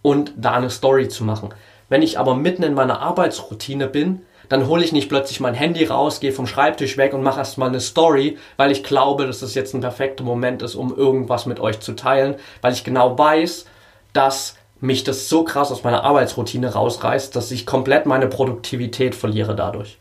und 0.04 0.34
da 0.38 0.52
eine 0.52 0.70
Story 0.70 1.10
zu 1.10 1.24
machen. 1.24 1.50
Wenn 1.90 2.04
ich 2.04 2.20
aber 2.20 2.36
mitten 2.36 2.62
in 2.62 2.76
meiner 2.76 3.00
Arbeitsroutine 3.00 3.88
bin, 3.88 4.22
dann 4.52 4.68
hole 4.68 4.84
ich 4.84 4.92
nicht 4.92 5.08
plötzlich 5.08 5.40
mein 5.40 5.54
Handy 5.54 5.86
raus, 5.86 6.20
gehe 6.20 6.34
vom 6.34 6.46
Schreibtisch 6.46 6.98
weg 6.98 7.14
und 7.14 7.24
mache 7.24 7.40
erstmal 7.40 7.70
eine 7.70 7.80
Story, 7.80 8.38
weil 8.58 8.70
ich 8.70 8.84
glaube, 8.84 9.26
dass 9.26 9.40
das 9.40 9.56
jetzt 9.56 9.74
ein 9.74 9.80
perfekter 9.80 10.26
Moment 10.26 10.62
ist, 10.62 10.76
um 10.76 10.94
irgendwas 10.94 11.46
mit 11.46 11.62
euch 11.62 11.80
zu 11.80 11.94
teilen, 11.94 12.36
weil 12.60 12.74
ich 12.74 12.84
genau 12.84 13.18
weiß, 13.18 13.64
dass 14.12 14.58
mich 14.82 15.06
das 15.06 15.30
so 15.30 15.46
krass 15.46 15.72
aus 15.72 15.86
meiner 15.86 16.04
Arbeitsroutine 16.04 16.74
rausreißt, 16.74 17.34
dass 17.34 17.50
ich 17.52 17.66
komplett 17.66 18.06
meine 18.06 18.28
Produktivität 18.28 19.16
verliere 19.16 19.56
dadurch. 19.56 19.98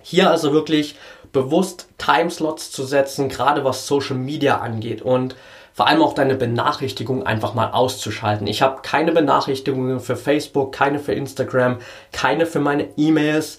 Hier 0.00 0.30
also 0.30 0.52
wirklich 0.52 0.94
bewusst 1.32 1.88
Timeslots 1.98 2.70
zu 2.70 2.84
setzen, 2.84 3.28
gerade 3.28 3.64
was 3.64 3.84
Social 3.84 4.16
Media 4.16 4.58
angeht 4.58 5.02
und 5.02 5.34
vor 5.72 5.86
allem 5.86 6.02
auch 6.02 6.14
deine 6.14 6.34
Benachrichtigung 6.34 7.26
einfach 7.26 7.54
mal 7.54 7.70
auszuschalten. 7.70 8.46
Ich 8.46 8.62
habe 8.62 8.82
keine 8.82 9.12
Benachrichtigungen 9.12 10.00
für 10.00 10.16
Facebook, 10.16 10.72
keine 10.72 10.98
für 10.98 11.12
Instagram, 11.12 11.78
keine 12.12 12.46
für 12.46 12.60
meine 12.60 12.88
E-Mails, 12.96 13.58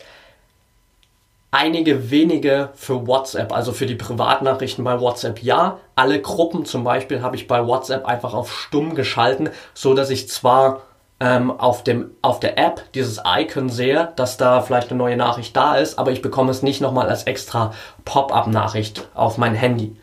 einige 1.52 2.10
wenige 2.10 2.70
für 2.74 3.06
WhatsApp, 3.08 3.54
also 3.54 3.74
für 3.74 3.86
die 3.86 3.96
Privatnachrichten 3.96 4.84
bei 4.84 5.00
WhatsApp 5.00 5.44
ja. 5.44 5.80
Alle 5.96 6.22
Gruppen 6.22 6.66
zum 6.66 6.84
Beispiel 6.84 7.22
habe 7.22 7.36
ich 7.36 7.48
bei 7.48 7.66
WhatsApp 7.66 8.06
einfach 8.06 8.34
auf 8.34 8.52
stumm 8.52 8.96
geschalten, 8.96 9.50
so 9.74 9.94
dass 9.94 10.10
ich 10.10 10.30
zwar 10.30 10.82
ähm, 11.20 11.52
auf, 11.52 11.84
dem, 11.84 12.12
auf 12.22 12.40
der 12.40 12.58
App 12.58 12.82
dieses 12.96 13.22
Icon 13.26 13.70
sehe, 13.70 14.12
dass 14.16 14.38
da 14.38 14.62
vielleicht 14.62 14.90
eine 14.90 14.98
neue 14.98 15.18
Nachricht 15.18 15.56
da 15.56 15.76
ist, 15.76 16.00
aber 16.00 16.12
ich 16.12 16.22
bekomme 16.22 16.50
es 16.50 16.64
nicht 16.64 16.82
nochmal 16.82 17.10
als 17.10 17.24
extra 17.24 17.74
Pop-up-Nachricht 18.06 19.08
auf 19.14 19.38
mein 19.38 19.54
Handy. 19.54 19.96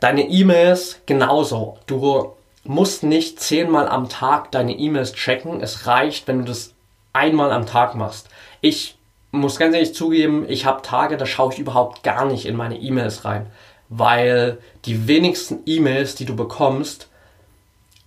Deine 0.00 0.28
E-Mails 0.28 1.00
genauso. 1.06 1.78
Du 1.86 2.34
musst 2.64 3.02
nicht 3.02 3.40
zehnmal 3.40 3.88
am 3.88 4.08
Tag 4.08 4.52
deine 4.52 4.76
E-Mails 4.76 5.12
checken. 5.12 5.60
Es 5.60 5.86
reicht, 5.86 6.28
wenn 6.28 6.40
du 6.40 6.44
das 6.44 6.74
einmal 7.12 7.50
am 7.50 7.66
Tag 7.66 7.94
machst. 7.94 8.28
Ich 8.60 8.96
muss 9.32 9.58
ganz 9.58 9.74
ehrlich 9.74 9.94
zugeben, 9.94 10.46
ich 10.48 10.66
habe 10.66 10.82
Tage, 10.82 11.16
da 11.16 11.26
schaue 11.26 11.52
ich 11.52 11.58
überhaupt 11.58 12.02
gar 12.02 12.24
nicht 12.24 12.46
in 12.46 12.56
meine 12.56 12.78
E-Mails 12.78 13.24
rein, 13.24 13.46
weil 13.88 14.58
die 14.84 15.06
wenigsten 15.06 15.60
E-Mails, 15.66 16.14
die 16.14 16.24
du 16.24 16.36
bekommst, 16.36 17.08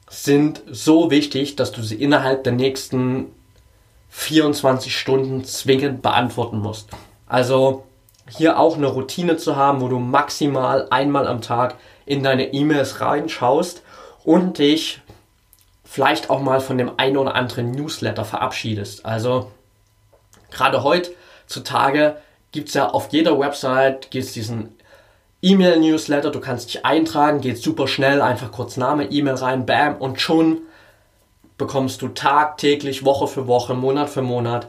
sind 0.10 0.62
so 0.70 1.12
wichtig, 1.12 1.56
dass 1.56 1.72
du 1.72 1.82
sie 1.82 1.96
innerhalb 1.96 2.44
der 2.44 2.54
nächsten 2.54 3.28
24 4.10 4.96
Stunden 4.96 5.46
zwingend 5.46 6.02
beantworten 6.02 6.60
musst. 6.60 6.90
Also 7.28 7.84
hier 8.38 8.60
auch 8.60 8.78
eine 8.78 8.88
Routine 8.88 9.38
zu 9.38 9.56
haben, 9.56 9.82
wo 9.82 9.88
du 9.88 10.00
maximal 10.00 10.88
einmal 10.90 11.28
am 11.28 11.42
Tag 11.42 11.76
in 12.06 12.24
deine 12.24 12.54
E-Mails 12.54 13.02
reinschaust 13.02 13.84
und 14.24 14.58
dich 14.58 15.02
vielleicht 15.84 16.30
auch 16.30 16.40
mal 16.40 16.62
von 16.62 16.78
dem 16.78 16.92
einen 16.98 17.18
oder 17.18 17.36
anderen 17.36 17.72
Newsletter 17.72 18.24
verabschiedest. 18.24 19.06
Also 19.06 19.52
gerade 20.50 20.84
heutzutage 20.84 22.18
gibt 22.52 22.70
es 22.70 22.74
ja 22.76 22.90
auf 22.90 23.10
jeder 23.12 23.38
Website 23.40 24.12
gibt's 24.12 24.34
diesen 24.34 24.76
E-Mail-Newsletter, 25.42 26.30
du 26.30 26.40
kannst 26.40 26.70
dich 26.70 26.86
eintragen, 26.86 27.42
geht 27.42 27.58
super 27.58 27.88
schnell, 27.88 28.22
einfach 28.22 28.52
kurz 28.52 28.78
Name, 28.78 29.06
E-Mail 29.06 29.36
rein, 29.36 29.66
bam, 29.66 29.96
und 29.98 30.22
schon 30.22 30.60
bekommst 31.58 32.02
du 32.02 32.10
tagtäglich, 32.10 33.04
Woche 33.06 33.28
für 33.28 33.48
Woche, 33.48 33.74
Monat 33.74 34.10
für 34.10 34.22
Monat 34.22 34.68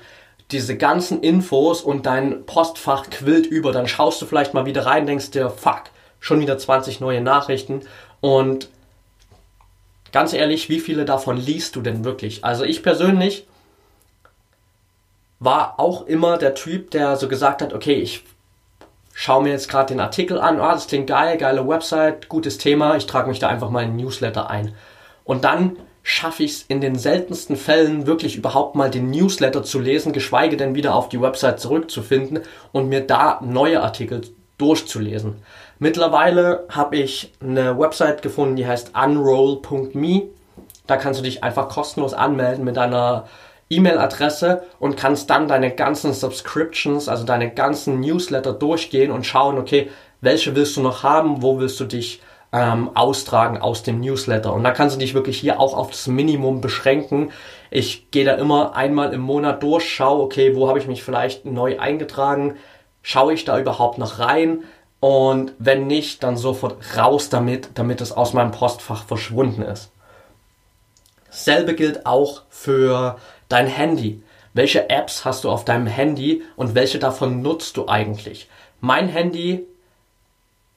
diese 0.50 0.76
ganzen 0.76 1.22
Infos 1.22 1.80
und 1.80 2.06
dein 2.06 2.44
Postfach 2.44 3.08
quillt 3.10 3.46
über, 3.46 3.72
dann 3.72 3.88
schaust 3.88 4.20
du 4.20 4.26
vielleicht 4.26 4.54
mal 4.54 4.66
wieder 4.66 4.84
rein, 4.84 5.06
denkst 5.06 5.30
dir, 5.30 5.50
fuck, 5.50 5.84
schon 6.20 6.40
wieder 6.40 6.58
20 6.58 7.00
neue 7.00 7.20
Nachrichten 7.20 7.82
und 8.20 8.68
ganz 10.12 10.32
ehrlich, 10.32 10.68
wie 10.68 10.80
viele 10.80 11.04
davon 11.04 11.36
liest 11.36 11.76
du 11.76 11.80
denn 11.80 12.04
wirklich? 12.04 12.44
Also 12.44 12.64
ich 12.64 12.82
persönlich 12.82 13.46
war 15.40 15.80
auch 15.80 16.06
immer 16.06 16.38
der 16.38 16.54
Typ, 16.54 16.90
der 16.90 17.16
so 17.16 17.28
gesagt 17.28 17.62
hat, 17.62 17.72
okay, 17.72 17.94
ich 17.94 18.24
schaue 19.14 19.42
mir 19.42 19.50
jetzt 19.50 19.68
gerade 19.68 19.88
den 19.88 20.00
Artikel 20.00 20.38
an, 20.38 20.60
ah, 20.60 20.72
das 20.72 20.86
klingt 20.86 21.08
geil, 21.08 21.36
geile 21.38 21.66
Website, 21.66 22.28
gutes 22.28 22.58
Thema, 22.58 22.96
ich 22.96 23.06
trage 23.06 23.28
mich 23.28 23.38
da 23.38 23.48
einfach 23.48 23.70
mal 23.70 23.82
in 23.82 23.96
den 23.96 24.04
Newsletter 24.04 24.48
ein. 24.48 24.74
Und 25.24 25.44
dann 25.44 25.76
schaffe 26.02 26.42
ich 26.42 26.52
es 26.52 26.62
in 26.62 26.80
den 26.80 26.96
seltensten 26.96 27.56
Fällen 27.56 28.06
wirklich 28.06 28.36
überhaupt 28.36 28.74
mal 28.74 28.90
den 28.90 29.10
Newsletter 29.10 29.62
zu 29.62 29.78
lesen, 29.78 30.12
geschweige 30.12 30.56
denn 30.56 30.74
wieder 30.74 30.94
auf 30.94 31.08
die 31.08 31.20
Website 31.20 31.60
zurückzufinden 31.60 32.40
und 32.72 32.88
mir 32.88 33.02
da 33.02 33.40
neue 33.42 33.82
Artikel 33.82 34.22
durchzulesen. 34.58 35.36
Mittlerweile 35.78 36.64
habe 36.68 36.96
ich 36.96 37.32
eine 37.40 37.78
Website 37.78 38.22
gefunden, 38.22 38.56
die 38.56 38.66
heißt 38.66 38.92
unroll.me. 38.94 40.22
Da 40.86 40.96
kannst 40.96 41.20
du 41.20 41.24
dich 41.24 41.42
einfach 41.42 41.68
kostenlos 41.68 42.14
anmelden 42.14 42.64
mit 42.64 42.76
deiner 42.76 43.28
E-Mail-Adresse 43.70 44.64
und 44.78 44.96
kannst 44.96 45.30
dann 45.30 45.48
deine 45.48 45.74
ganzen 45.74 46.12
Subscriptions, 46.12 47.08
also 47.08 47.24
deine 47.24 47.50
ganzen 47.50 48.00
Newsletter 48.00 48.52
durchgehen 48.52 49.10
und 49.10 49.24
schauen, 49.24 49.58
okay, 49.58 49.90
welche 50.20 50.54
willst 50.54 50.76
du 50.76 50.82
noch 50.82 51.02
haben, 51.02 51.42
wo 51.42 51.58
willst 51.58 51.80
du 51.80 51.84
dich 51.84 52.20
ähm, 52.52 52.94
austragen 52.94 53.58
aus 53.58 53.82
dem 53.82 54.00
Newsletter. 54.00 54.52
Und 54.52 54.62
da 54.62 54.70
kannst 54.70 54.96
du 54.96 55.00
dich 55.00 55.14
wirklich 55.14 55.38
hier 55.38 55.58
auch 55.58 55.74
auf 55.74 55.90
das 55.90 56.06
Minimum 56.06 56.60
beschränken. 56.60 57.30
Ich 57.70 58.10
gehe 58.10 58.24
da 58.24 58.34
immer 58.34 58.76
einmal 58.76 59.12
im 59.14 59.22
Monat 59.22 59.62
durch, 59.62 59.88
schaue, 59.88 60.22
okay, 60.22 60.54
wo 60.54 60.68
habe 60.68 60.78
ich 60.78 60.86
mich 60.86 61.02
vielleicht 61.02 61.46
neu 61.46 61.78
eingetragen, 61.78 62.56
schaue 63.02 63.32
ich 63.32 63.44
da 63.44 63.58
überhaupt 63.58 63.98
noch 63.98 64.18
rein 64.18 64.64
und 65.00 65.52
wenn 65.58 65.88
nicht, 65.88 66.22
dann 66.22 66.36
sofort 66.36 66.76
raus 66.96 67.28
damit, 67.28 67.70
damit 67.74 68.00
es 68.00 68.12
aus 68.12 68.34
meinem 68.34 68.52
Postfach 68.52 69.04
verschwunden 69.04 69.62
ist. 69.62 69.90
Selbe 71.28 71.74
gilt 71.74 72.06
auch 72.06 72.42
für 72.50 73.16
dein 73.48 73.66
Handy. 73.66 74.22
Welche 74.54 74.90
Apps 74.90 75.24
hast 75.24 75.44
du 75.44 75.50
auf 75.50 75.64
deinem 75.64 75.86
Handy 75.86 76.42
und 76.54 76.74
welche 76.74 76.98
davon 76.98 77.40
nutzt 77.42 77.78
du 77.78 77.88
eigentlich? 77.88 78.48
Mein 78.80 79.08
Handy 79.08 79.66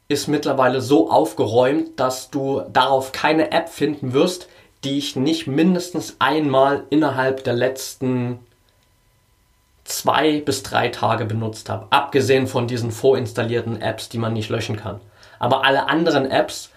ist 0.08 0.28
mittlerweile 0.28 0.82
so 0.82 1.10
aufgeräumt, 1.10 2.00
dass 2.00 2.30
du 2.30 2.62
darauf 2.72 3.12
keine 3.12 3.52
App 3.52 3.70
finden 3.70 4.14
wirst, 4.14 4.48
die 4.84 4.98
ich 4.98 5.16
nicht 5.16 5.48
mindestens 5.48 6.18
einmal 6.20 6.84
innerhalb 6.90 7.44
der 7.44 7.54
letzten 7.54 8.40
zwei 9.84 10.42
bis 10.42 10.64
drei 10.64 10.90
Tage 10.90 11.26
benutzt 11.26 11.70
habe. 11.70 11.88
Abgesehen 11.90 12.48
von 12.48 12.68
diesen 12.68 12.92
vorinstallierten 12.92 13.82
Apps, 13.82 14.10
die 14.10 14.18
man 14.18 14.34
nicht 14.34 14.50
löschen 14.50 14.78
kann. 14.78 15.00
Aber 15.40 15.66
alle 15.66 15.88
anderen 15.88 16.30
Apps 16.30 16.70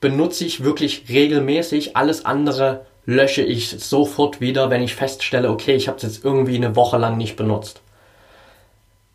benutze 0.00 0.44
ich 0.44 0.62
wirklich 0.62 1.06
regelmäßig. 1.08 1.96
Alles 1.96 2.24
andere 2.24 2.86
lösche 3.06 3.42
ich 3.42 3.70
sofort 3.70 4.40
wieder, 4.40 4.70
wenn 4.70 4.82
ich 4.82 4.94
feststelle, 4.94 5.50
okay, 5.50 5.74
ich 5.74 5.88
habe 5.88 5.96
es 5.96 6.02
jetzt 6.02 6.24
irgendwie 6.24 6.56
eine 6.56 6.76
Woche 6.76 6.98
lang 6.98 7.16
nicht 7.16 7.36
benutzt. 7.36 7.80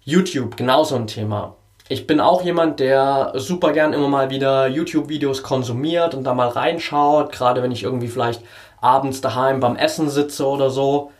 YouTube, 0.03 0.57
genauso 0.57 0.95
ein 0.95 1.07
Thema 1.07 1.55
ich 1.87 2.07
bin 2.07 2.19
auch 2.19 2.41
jemand, 2.41 2.79
der 2.79 3.33
super 3.35 3.71
gern 3.71 3.93
immer 3.93 4.07
mal 4.07 4.29
wieder 4.29 4.67
YouTube-Videos 4.67 5.43
konsumiert 5.43 6.15
und 6.15 6.23
da 6.23 6.33
mal 6.33 6.47
reinschaut, 6.47 7.31
gerade 7.31 7.61
wenn 7.61 7.71
ich 7.71 7.83
irgendwie 7.83 8.07
vielleicht 8.07 8.41
abends 8.81 9.21
daheim 9.21 9.59
beim 9.59 9.75
Essen 9.75 10.09
sitze 10.09 10.47
oder 10.47 10.69
so. 10.71 11.11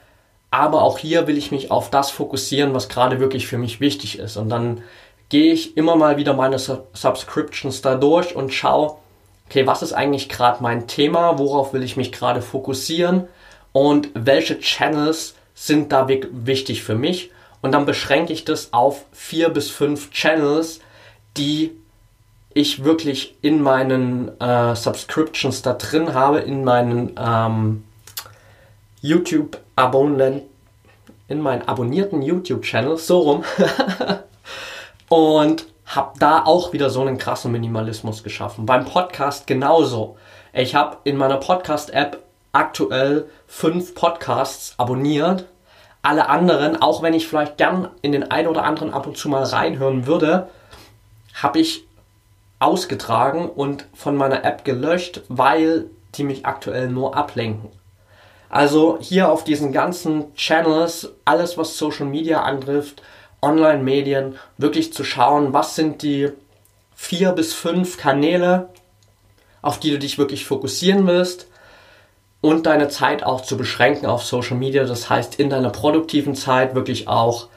Aber 0.50 0.82
auch 0.82 0.98
hier 0.98 1.28
will 1.28 1.38
ich 1.38 1.52
mich 1.52 1.70
auf 1.70 1.92
das 1.92 2.10
fokussieren, 2.10 2.74
was 2.74 2.90
gerade 2.90 3.20
wirklich 3.20 3.46
für 3.46 3.58
mich 3.58 3.80
wichtig 3.80 4.18
ist. 4.18 4.38
Und 4.38 4.50
dann 4.50 4.82
gehe 5.30 5.54
ich 5.54 5.78
immer 5.78 5.96
mal 5.96 6.18
wieder 6.18 6.34
meine 6.34 6.58
Subscriptions 6.58 7.82
da 7.82 7.96
durch 7.96 8.36
und 8.36 8.54
schaue, 8.54 8.96
okay, 9.48 9.68
was 9.68 9.84
ist 9.84 9.94
eigentlich 9.94 10.30
gerade 10.30 10.64
mein 10.64 10.88
Thema, 10.88 11.38
worauf 11.38 11.74
will 11.74 11.84
ich 11.84 11.98
mich 11.98 12.12
gerade 12.12 12.42
fokussieren 12.42 13.28
und 13.72 14.10
welche 14.14 14.60
Channels 14.60 15.36
sind 15.54 15.92
da 15.92 16.08
wichtig 16.08 16.84
für 16.84 16.96
mich 16.96 17.32
und 17.66 17.72
dann 17.72 17.88
beschränke 17.88 18.32
ich 18.32 18.46
das 18.46 18.74
auf 18.74 19.06
vier 19.12 19.50
bis 19.50 19.72
fünf 19.72 20.12
Channels, 20.12 20.82
die 21.36 21.72
ich 22.54 22.84
wirklich 22.84 23.38
in 23.42 23.60
meinen 23.60 24.40
äh, 24.40 24.76
Subscriptions 24.76 25.64
da 25.64 25.74
drin 25.74 26.14
habe, 26.14 26.42
in 26.42 26.64
meinen 26.64 27.16
ähm, 27.18 27.84
YouTube-Abonnenten, 29.02 30.48
in 31.28 31.42
meinen 31.42 31.68
abonnierten 31.68 32.22
YouTube-Channels, 32.22 33.08
so 33.08 33.18
rum. 33.22 33.44
und 35.10 35.66
habe 35.88 36.20
da 36.20 36.46
auch 36.46 36.72
wieder 36.72 36.92
so 36.92 37.02
einen 37.02 37.18
krassen 37.18 37.52
Minimalismus 37.52 38.22
geschaffen. 38.22 38.68
Beim 38.68 38.86
Podcast 38.86 39.48
genauso. 39.48 40.18
Ich 40.54 40.76
habe 40.76 40.98
in 41.04 41.18
meiner 41.18 41.38
Podcast-App 41.38 42.22
aktuell 42.52 43.28
fünf 43.48 43.96
Podcasts 43.96 44.76
abonniert 44.78 45.46
alle 46.06 46.30
anderen, 46.30 46.82
auch 46.82 47.02
wenn 47.02 47.14
ich 47.14 47.28
vielleicht 47.28 47.58
gern 47.58 47.90
in 48.02 48.12
den 48.12 48.30
einen 48.30 48.48
oder 48.48 48.64
anderen 48.64 48.94
ab 48.94 49.08
und 49.08 49.18
zu 49.18 49.28
mal 49.28 49.44
reinhören 49.44 50.06
würde, 50.06 50.50
habe 51.34 51.60
ich 51.60 51.86
ausgetragen 52.60 53.50
und 53.50 53.86
von 53.94 54.16
meiner 54.16 54.46
App 54.46 54.64
gelöscht, 54.64 55.22
weil 55.28 55.86
die 56.16 56.24
mich 56.24 56.46
aktuell 56.46 56.90
nur 56.90 57.18
ablenken. 57.18 57.70
Also 58.50 58.98
hier 59.02 59.32
auf 59.32 59.44
diesen 59.44 59.74
ganzen 59.74 60.34
Channels, 60.36 61.12
alles 61.26 61.58
was 61.58 61.78
Social 61.78 62.06
Media 62.06 62.44
antrifft, 62.44 63.02
Online-Medien, 63.42 64.38
wirklich 64.58 64.94
zu 64.94 65.04
schauen, 65.04 65.54
was 65.54 65.76
sind 65.76 66.04
die 66.04 66.30
vier 66.96 67.32
bis 67.34 67.54
fünf 67.54 67.98
Kanäle, 67.98 68.70
auf 69.62 69.80
die 69.80 69.92
du 69.92 70.00
dich 70.00 70.18
wirklich 70.18 70.46
fokussieren 70.46 71.06
willst 71.08 71.48
und 72.46 72.66
deine 72.68 72.90
Zeit 72.90 73.24
auch 73.24 73.42
zu 73.42 73.58
beschränken 73.58 74.06
auf 74.06 74.24
Social 74.24 74.56
Media. 74.56 74.84
Das 74.84 75.10
heißt, 75.10 75.40
in 75.40 75.50
deiner 75.50 75.72
produktiven 75.72 76.36
Zeit 76.36 76.76
wirklich 76.76 77.08
auch 77.08 77.48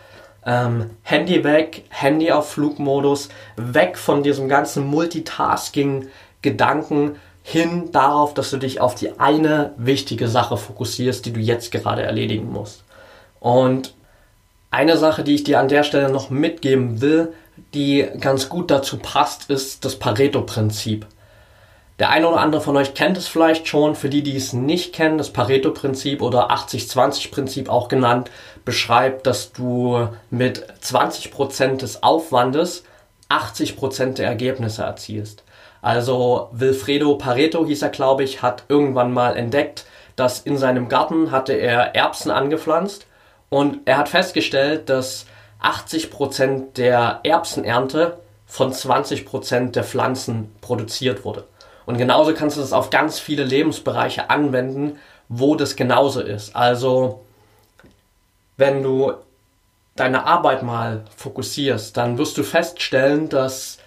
ähm, 0.47 0.89
Handy 1.03 1.45
weg, 1.45 1.85
Handy 1.91 2.33
auf 2.33 2.53
Flugmodus, 2.53 3.29
weg 3.57 3.99
von 3.99 4.23
diesem 4.23 4.49
ganzen 4.49 4.87
Multitasking-Gedanken 4.87 7.17
hin 7.43 7.91
darauf, 7.93 8.33
dass 8.33 8.49
du 8.49 8.57
dich 8.57 8.81
auf 8.81 8.95
die 8.95 9.21
eine 9.21 9.75
wichtige 9.77 10.29
Sache 10.29 10.57
fokussierst, 10.57 11.27
die 11.27 11.35
du 11.35 11.41
jetzt 11.41 11.71
gerade 11.71 12.01
erledigen 12.03 12.51
musst. 12.51 12.83
Und 13.41 13.93
eine 14.71 14.97
Sache, 14.97 15.23
die 15.23 15.35
ich 15.35 15.45
dir 15.45 15.61
an 15.61 15.69
der 15.69 15.83
Stelle 15.83 16.11
noch 16.11 16.31
mitgeben 16.31 17.03
will, 17.03 17.35
die 17.75 18.09
ganz 18.19 18.49
gut 18.49 18.71
dazu 18.71 18.97
passt, 18.97 19.51
ist 19.51 19.85
das 19.85 19.97
Pareto-Prinzip. 19.97 21.05
Der 21.99 22.11
eine 22.11 22.29
oder 22.29 22.39
andere 22.39 22.61
von 22.61 22.77
euch 22.77 22.95
kennt 22.95 23.17
es 23.17 23.27
vielleicht 23.27 23.67
schon. 23.67 23.97
Für 23.97 24.09
die, 24.09 24.23
die 24.23 24.37
es 24.37 24.53
nicht 24.53 24.95
kennen, 24.95 25.19
das 25.19 25.33
Pareto-Prinzip 25.33 26.23
oder 26.23 26.51
80-20-Prinzip 26.53 27.69
auch 27.69 27.89
genannt, 27.89 28.31
beschreibt, 28.65 29.27
dass 29.27 29.53
du 29.53 30.09
mit 30.31 30.65
20% 30.81 31.79
des 31.79 32.03
Aufwandes 32.05 32.85
80% 33.31 34.15
der 34.15 34.27
Ergebnisse 34.27 34.83
erzielst. 34.83 35.43
Also 35.83 36.49
Wilfredo 36.53 37.17
Pareto 37.17 37.67
hieß 37.67 37.83
er, 37.83 37.89
glaube 37.89 38.23
ich, 38.23 38.43
hat 38.43 38.65
irgendwann 38.69 39.13
mal 39.13 39.37
entdeckt, 39.37 39.85
dass 40.17 40.41
in 40.41 40.57
seinem 40.57 40.89
Garten 40.89 41.31
hatte 41.31 41.53
er 41.53 41.95
Erbsen 41.95 42.31
angepflanzt 42.31 43.07
und 43.49 43.81
er 43.87 43.99
hat 43.99 44.09
festgestellt, 44.09 44.89
dass 44.89 45.27
80% 45.63 46.75
der 46.77 47.21
Erbsenernte 47.23 48.19
von 48.47 48.73
20% 48.73 49.73
der 49.73 49.85
Pflanzen 49.85 50.55
produziert 50.61 51.25
wurde. 51.25 51.45
Und 51.89 51.97
genauso 51.97 52.35
kannst 52.35 52.59
du 52.59 52.61
das 52.61 52.75
auf 52.75 52.91
ganz 52.91 53.19
viele 53.19 53.45
Lebensbereiche 53.45 54.29
anwenden, 54.29 54.99
wo 55.31 55.55
das 55.55 55.75
genauso 55.75 56.21
ist. 56.21 56.55
Also, 56.55 57.25
wenn 58.59 58.83
du 58.83 59.15
deine 59.97 60.27
Arbeit 60.27 60.63
mal 60.63 61.07
fokussierst, 61.17 61.97
dann 61.97 62.19
wirst 62.19 62.37
du 62.37 62.43
feststellen, 62.43 63.31
dass 63.31 63.79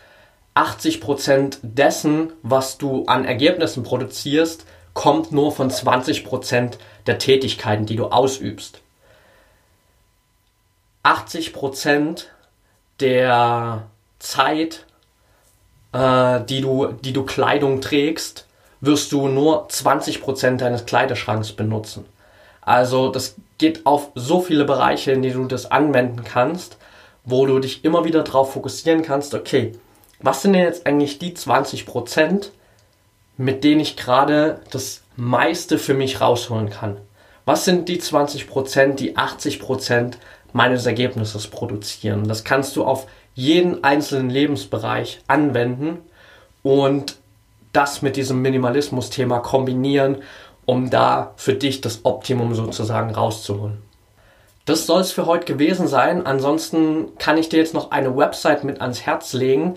80% 0.56 1.60
dessen, 1.62 2.34
was 2.42 2.80
du 2.80 3.06
an 3.06 3.24
Ergebnissen 3.24 3.84
produzierst, 3.84 4.66
kommt 4.96 5.32
nur 5.32 5.52
von 5.52 5.70
20% 5.70 6.80
der 7.06 7.20
Tätigkeiten, 7.20 7.86
die 7.86 7.98
du 7.98 8.08
ausübst. 8.08 8.82
80% 11.04 12.24
der 13.00 13.84
Zeit 14.18 14.88
äh, 15.94 16.42
die, 16.46 16.62
du, 16.62 16.88
die 16.88 17.14
du 17.14 17.24
Kleidung 17.24 17.82
trägst, 17.82 18.48
wirst 18.82 19.12
du 19.12 19.28
nur 19.28 19.68
20% 19.68 20.58
deines 20.58 20.86
Kleiderschranks 20.86 21.52
benutzen. 21.54 22.06
Also 22.62 23.10
das 23.10 23.36
geht 23.58 23.86
auf 23.86 24.10
so 24.16 24.42
viele 24.42 24.66
Bereiche, 24.66 25.12
in 25.12 25.22
denen 25.22 25.44
du 25.44 25.46
das 25.46 25.70
anwenden 25.70 26.24
kannst, 26.24 26.78
wo 27.24 27.46
du 27.46 27.60
dich 27.60 27.86
immer 27.86 28.06
wieder 28.06 28.24
darauf 28.24 28.54
fokussieren 28.54 29.04
kannst, 29.04 29.34
okay, 29.34 29.74
was 30.20 30.42
sind 30.42 30.54
denn 30.54 30.64
jetzt 30.64 30.86
eigentlich 30.86 31.20
die 31.20 31.36
20%, 31.36 32.50
mit 33.38 33.64
denen 33.64 33.82
ich 33.82 33.98
gerade 33.98 34.62
das 34.72 35.02
meiste 35.16 35.78
für 35.78 35.94
mich 35.94 36.22
rausholen 36.22 36.70
kann? 36.70 36.98
Was 37.46 37.66
sind 37.66 37.90
die 37.90 38.00
20%, 38.00 38.94
die 38.94 39.18
80% 39.18 40.14
meines 40.54 40.86
Ergebnisses 40.86 41.48
produzieren? 41.48 42.28
Das 42.28 42.44
kannst 42.44 42.76
du 42.76 42.84
auf 42.84 43.08
jeden 43.34 43.84
einzelnen 43.84 44.30
Lebensbereich 44.30 45.22
anwenden 45.28 46.00
und 46.64 47.18
das 47.74 48.02
mit 48.02 48.18
diesem 48.18 48.42
Minimalismus-Thema 48.42 49.40
kombinieren, 49.40 50.18
um 50.66 50.90
da 50.90 51.34
für 51.38 51.54
dich 51.54 51.82
das 51.82 52.02
Optimum 52.04 52.54
sozusagen 52.54 53.14
rauszuholen. 53.14 53.82
Das 54.66 54.86
soll 54.86 55.02
es 55.02 55.12
für 55.12 55.26
heute 55.26 55.46
gewesen 55.46 55.88
sein. 55.88 56.26
Ansonsten 56.26 57.18
kann 57.18 57.38
ich 57.38 57.50
dir 57.50 57.58
jetzt 57.58 57.74
noch 57.74 57.92
eine 57.92 58.16
Website 58.16 58.64
mit 58.64 58.80
ans 58.80 59.02
Herz 59.02 59.34
legen, 59.34 59.76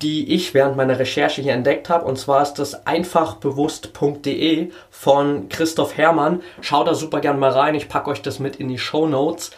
die 0.00 0.34
ich 0.34 0.52
während 0.54 0.76
meiner 0.76 0.98
Recherche 0.98 1.42
hier 1.42 1.52
entdeckt 1.52 1.88
habe. 1.88 2.06
Und 2.06 2.18
zwar 2.18 2.42
ist 2.42 2.54
das 2.54 2.86
einfachbewusst.de 2.86 4.70
von 4.90 5.48
Christoph 5.48 5.96
Hermann. 5.96 6.42
Schau 6.60 6.82
da 6.82 6.94
super 6.94 7.20
gern 7.20 7.38
mal 7.38 7.52
rein. 7.52 7.74
Ich 7.74 7.88
packe 7.88 8.10
euch 8.10 8.22
das 8.22 8.38
mit 8.38 8.56
in 8.56 8.68
die 8.68 8.78
Show 8.78 9.06
Notes. 9.06 9.52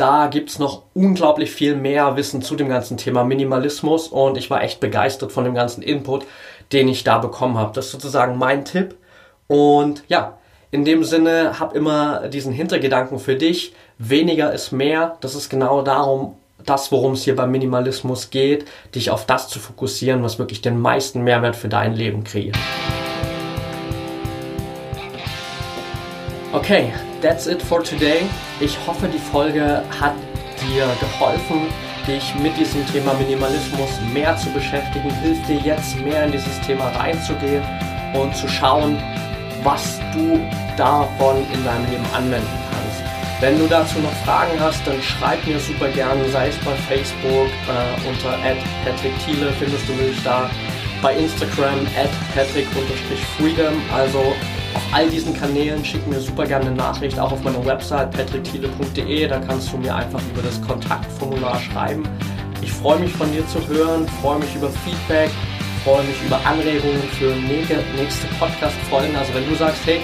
Da 0.00 0.28
gibt 0.28 0.48
es 0.48 0.58
noch 0.58 0.84
unglaublich 0.94 1.50
viel 1.50 1.76
mehr 1.76 2.16
Wissen 2.16 2.40
zu 2.40 2.56
dem 2.56 2.70
ganzen 2.70 2.96
Thema 2.96 3.22
Minimalismus 3.22 4.08
und 4.08 4.38
ich 4.38 4.48
war 4.48 4.62
echt 4.62 4.80
begeistert 4.80 5.30
von 5.30 5.44
dem 5.44 5.54
ganzen 5.54 5.82
Input, 5.82 6.24
den 6.72 6.88
ich 6.88 7.04
da 7.04 7.18
bekommen 7.18 7.58
habe. 7.58 7.72
Das 7.74 7.86
ist 7.86 7.92
sozusagen 7.92 8.38
mein 8.38 8.64
Tipp. 8.64 8.96
Und 9.46 10.02
ja, 10.08 10.38
In 10.72 10.84
dem 10.84 11.02
Sinne, 11.02 11.58
hab 11.58 11.74
immer 11.74 12.28
diesen 12.28 12.52
Hintergedanken 12.52 13.18
für 13.18 13.34
dich. 13.34 13.74
Weniger 13.98 14.52
ist 14.52 14.70
mehr. 14.70 15.16
Das 15.20 15.34
ist 15.34 15.50
genau 15.50 15.82
darum, 15.82 16.36
das, 16.64 16.92
worum 16.92 17.14
es 17.14 17.24
hier 17.24 17.34
beim 17.34 17.50
Minimalismus 17.50 18.30
geht, 18.30 18.66
dich 18.94 19.10
auf 19.10 19.26
das 19.26 19.48
zu 19.48 19.58
fokussieren, 19.58 20.22
was 20.22 20.38
wirklich 20.38 20.62
den 20.62 20.80
meisten 20.80 21.22
Mehrwert 21.22 21.56
für 21.56 21.68
dein 21.68 21.94
Leben 21.94 22.22
kreiert. 22.22 22.56
Okay, 26.52 26.92
that's 27.20 27.46
it 27.46 27.62
for 27.62 27.80
today. 27.80 28.26
Ich 28.58 28.76
hoffe, 28.84 29.06
die 29.06 29.20
Folge 29.20 29.84
hat 30.00 30.14
dir 30.60 30.88
geholfen, 30.98 31.68
dich 32.08 32.34
mit 32.42 32.56
diesem 32.56 32.84
Thema 32.88 33.14
Minimalismus 33.14 33.88
mehr 34.12 34.36
zu 34.36 34.50
beschäftigen, 34.50 35.10
hilft 35.22 35.48
dir 35.48 35.58
jetzt 35.58 35.96
mehr 36.00 36.24
in 36.24 36.32
dieses 36.32 36.60
Thema 36.62 36.88
reinzugehen 36.88 37.62
und 38.14 38.34
zu 38.34 38.48
schauen, 38.48 38.98
was 39.62 40.00
du 40.12 40.40
davon 40.76 41.36
in 41.54 41.64
deinem 41.64 41.88
Leben 41.88 42.06
anwenden 42.12 42.58
kannst. 42.72 43.00
Wenn 43.40 43.56
du 43.56 43.68
dazu 43.68 44.00
noch 44.00 44.12
Fragen 44.24 44.58
hast, 44.58 44.84
dann 44.84 45.00
schreib 45.00 45.46
mir 45.46 45.60
super 45.60 45.88
gerne, 45.90 46.28
sei 46.30 46.48
es 46.48 46.56
bei 46.58 46.74
Facebook 46.88 47.46
äh, 47.46 48.08
unter 48.08 48.36
Patrick 48.84 49.16
Thiele 49.24 49.52
findest 49.52 49.88
du 49.88 49.92
mich 49.92 50.20
da, 50.24 50.50
bei 51.00 51.14
Instagram 51.14 51.86
at 51.96 52.10
patrick-freedom, 52.34 53.80
also 53.94 54.34
auf 54.74 54.82
all 54.92 55.08
diesen 55.08 55.34
Kanälen 55.34 55.84
schick 55.84 56.06
mir 56.06 56.20
super 56.20 56.46
gerne 56.46 56.66
eine 56.66 56.76
Nachricht, 56.76 57.18
auch 57.18 57.32
auf 57.32 57.42
meiner 57.42 57.64
Website 57.64 58.10
patrickthiele.de. 58.12 59.26
Da 59.26 59.40
kannst 59.40 59.72
du 59.72 59.78
mir 59.78 59.94
einfach 59.94 60.20
über 60.32 60.42
das 60.42 60.60
Kontaktformular 60.62 61.60
schreiben. 61.60 62.04
Ich 62.62 62.72
freue 62.72 63.00
mich 63.00 63.12
von 63.12 63.30
dir 63.32 63.46
zu 63.48 63.66
hören, 63.68 64.06
freue 64.20 64.38
mich 64.38 64.54
über 64.54 64.70
Feedback, 64.70 65.30
freue 65.84 66.04
mich 66.04 66.16
über 66.24 66.38
Anregungen 66.44 67.02
für 67.18 67.34
nächste 67.96 68.26
Podcast-Folgen. 68.38 69.16
Also 69.16 69.34
wenn 69.34 69.48
du 69.48 69.54
sagst, 69.54 69.80
hey, 69.86 70.00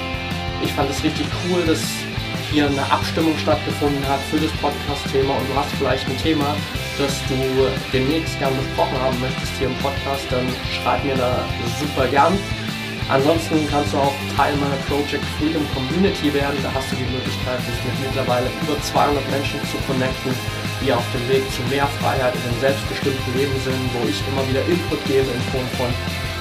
ich 0.65 0.73
fand 0.73 0.91
es 0.91 1.03
richtig 1.05 1.27
cool, 1.49 1.63
dass 1.67 1.81
hier 2.51 2.67
eine 2.67 2.91
Abstimmung 2.91 3.37
stattgefunden 3.39 4.07
hat 4.09 4.21
für 4.31 4.39
das 4.39 4.51
Podcast-Thema 4.63 5.35
und 5.35 5.49
du 5.51 5.55
hast 5.57 5.71
vielleicht 5.79 6.09
ein 6.09 6.17
Thema, 6.19 6.57
das 6.99 7.13
du 7.29 7.37
demnächst 7.93 8.39
gern 8.39 8.57
besprochen 8.57 8.99
haben 9.01 9.21
möchtest 9.21 9.53
hier 9.59 9.69
im 9.69 9.75
Podcast, 9.77 10.25
dann 10.31 10.47
schreib 10.73 11.05
mir 11.05 11.17
da 11.17 11.45
super 11.79 12.09
gern. 12.09 12.39
Ansonsten 13.09 13.63
kannst 13.71 13.93
du 13.93 13.99
auch 13.99 14.13
Teil 14.37 14.57
meiner 14.57 14.81
Project 14.91 15.23
Freedom 15.39 15.63
Community 15.75 16.35
werden. 16.35 16.59
Da 16.63 16.75
hast 16.75 16.91
du 16.91 16.97
die 16.97 17.07
Möglichkeit, 17.07 17.63
dich 17.63 17.79
mit 17.87 18.11
mittlerweile 18.11 18.51
über 18.67 18.75
200 18.83 19.23
Menschen 19.31 19.63
zu 19.71 19.79
connecten, 19.87 20.35
die 20.83 20.93
auf 20.93 21.07
dem 21.15 21.23
Weg 21.31 21.47
zu 21.55 21.63
mehr 21.71 21.87
Freiheit 22.03 22.35
in 22.35 22.43
einem 22.51 22.61
selbstbestimmten 22.61 23.31
Leben 23.39 23.55
sind, 23.63 23.79
wo 23.95 24.03
ich 24.11 24.19
immer 24.27 24.43
wieder 24.51 24.63
Input 24.67 24.99
gebe 25.07 25.31
in 25.31 25.43
Form 25.55 25.69
von 25.79 25.91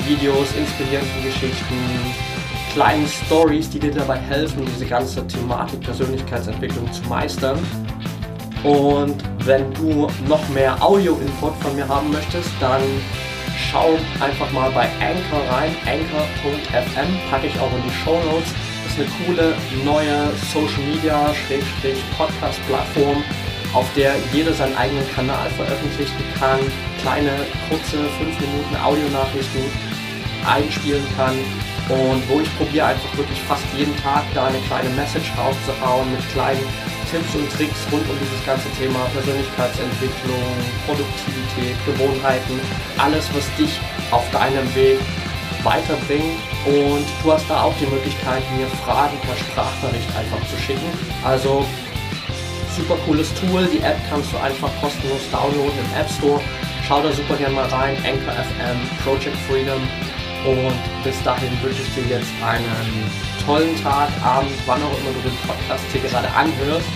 Videos, 0.10 0.50
inspirierenden 0.58 1.22
Geschichten, 1.22 1.78
kleinen 2.74 3.08
Stories, 3.08 3.70
die 3.70 3.80
dir 3.80 3.94
dabei 3.94 4.18
helfen, 4.18 4.66
diese 4.66 4.86
ganze 4.86 5.26
Thematik 5.28 5.82
Persönlichkeitsentwicklung 5.82 6.92
zu 6.92 7.04
meistern. 7.04 7.60
Und 8.64 9.22
wenn 9.46 9.72
du 9.76 10.08
noch 10.28 10.42
mehr 10.50 10.82
Audio-Input 10.82 11.54
von 11.62 11.76
mir 11.76 11.88
haben 11.88 12.12
möchtest, 12.12 12.50
dann 12.60 12.82
schau 13.72 13.98
einfach 14.20 14.52
mal 14.52 14.70
bei 14.72 14.88
Anchor 15.00 15.44
rein. 15.52 15.76
Anchor.fm 15.86 17.10
packe 17.30 17.48
ich 17.48 17.60
auch 17.60 17.72
in 17.76 17.84
die 17.84 17.96
Show 18.04 18.20
Notes. 18.24 18.54
Ist 18.86 19.00
eine 19.00 19.10
coole 19.26 19.56
neue 19.84 20.32
Social 20.54 20.84
Media 20.84 21.34
Podcast 22.18 22.60
Plattform, 22.68 23.24
auf 23.74 23.88
der 23.96 24.14
jeder 24.32 24.54
seinen 24.54 24.76
eigenen 24.78 25.08
Kanal 25.14 25.50
veröffentlichen 25.52 26.24
kann, 26.40 26.60
kleine 27.02 27.32
kurze 27.70 27.98
5 27.98 28.40
Minuten 28.40 28.76
Audionachrichten 28.84 29.64
einspielen 30.46 31.04
kann 31.18 31.36
und 31.90 32.24
wo 32.30 32.40
ich 32.40 32.58
probiere 32.58 32.88
einfach 32.88 33.18
wirklich 33.18 33.42
fast 33.42 33.64
jeden 33.76 33.96
Tag 33.98 34.24
da 34.34 34.48
eine 34.48 34.60
kleine 34.68 34.90
Message 34.90 35.32
rauszuhauen 35.38 36.12
mit 36.12 36.22
kleinen 36.30 36.64
Tipps 37.12 37.36
und 37.36 37.50
Tricks 37.52 37.86
rund 37.92 38.08
um 38.10 38.18
dieses 38.20 38.46
ganze 38.46 38.70
Thema 38.80 39.00
Persönlichkeitsentwicklung, 39.14 40.46
Produktivität, 40.86 41.78
Gewohnheiten, 41.86 42.60
alles, 42.98 43.30
was 43.34 43.46
dich 43.56 43.80
auf 44.12 44.24
deinem 44.32 44.68
Weg 44.76 45.00
weiterbringt. 45.64 46.40
Und 46.66 47.06
du 47.22 47.32
hast 47.32 47.50
da 47.50 47.64
auch 47.64 47.74
die 47.80 47.88
Möglichkeit, 47.88 48.44
mir 48.58 48.68
Fragen 48.86 49.18
per 49.22 49.36
Sprachnachricht 49.36 50.10
einfach 50.18 50.42
zu 50.48 50.58
schicken. 50.58 50.90
Also 51.24 51.66
super 52.76 52.98
cooles 53.06 53.34
Tool. 53.36 53.68
Die 53.68 53.80
App 53.80 53.98
kannst 54.10 54.32
du 54.34 54.38
einfach 54.38 54.70
kostenlos 54.82 55.22
downloaden 55.32 55.78
im 55.80 56.00
App 56.00 56.10
Store. 56.10 56.42
Schau 56.88 57.02
da 57.02 57.12
super 57.12 57.36
gerne 57.36 57.56
mal 57.56 57.68
rein. 57.68 57.98
Anchor 58.06 58.34
FM, 58.34 58.78
Project 59.04 59.38
Freedom. 59.48 59.82
Und 60.46 61.04
bis 61.04 61.22
dahin 61.24 61.50
wünsche 61.64 61.82
ich 61.82 61.96
dir 61.96 62.18
jetzt 62.18 62.32
einen 62.44 63.10
tollen 63.46 63.76
Tag, 63.82 64.10
Abend, 64.24 64.52
wann 64.68 64.82
auch 64.84 64.98
immer 65.00 65.12
du 65.14 65.30
den 65.30 65.38
Podcast 65.48 65.84
hier 65.92 66.02
gerade 66.02 66.30
anhörst. 66.32 66.88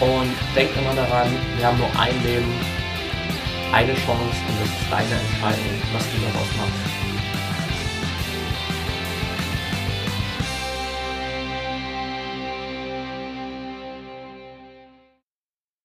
Und 0.00 0.32
denk 0.54 0.70
immer 0.76 0.94
daran, 0.94 1.28
wir 1.56 1.66
haben 1.66 1.78
nur 1.78 1.90
ein 1.98 2.14
Leben, 2.24 2.52
eine 3.72 3.92
Chance 3.94 4.38
und 4.48 4.60
das 4.60 4.68
ist 4.68 4.90
deine 4.90 5.20
Entscheidung, 5.20 5.82
was 5.92 6.04
du 6.04 6.16
daraus 6.24 6.48
machst. 6.56 6.97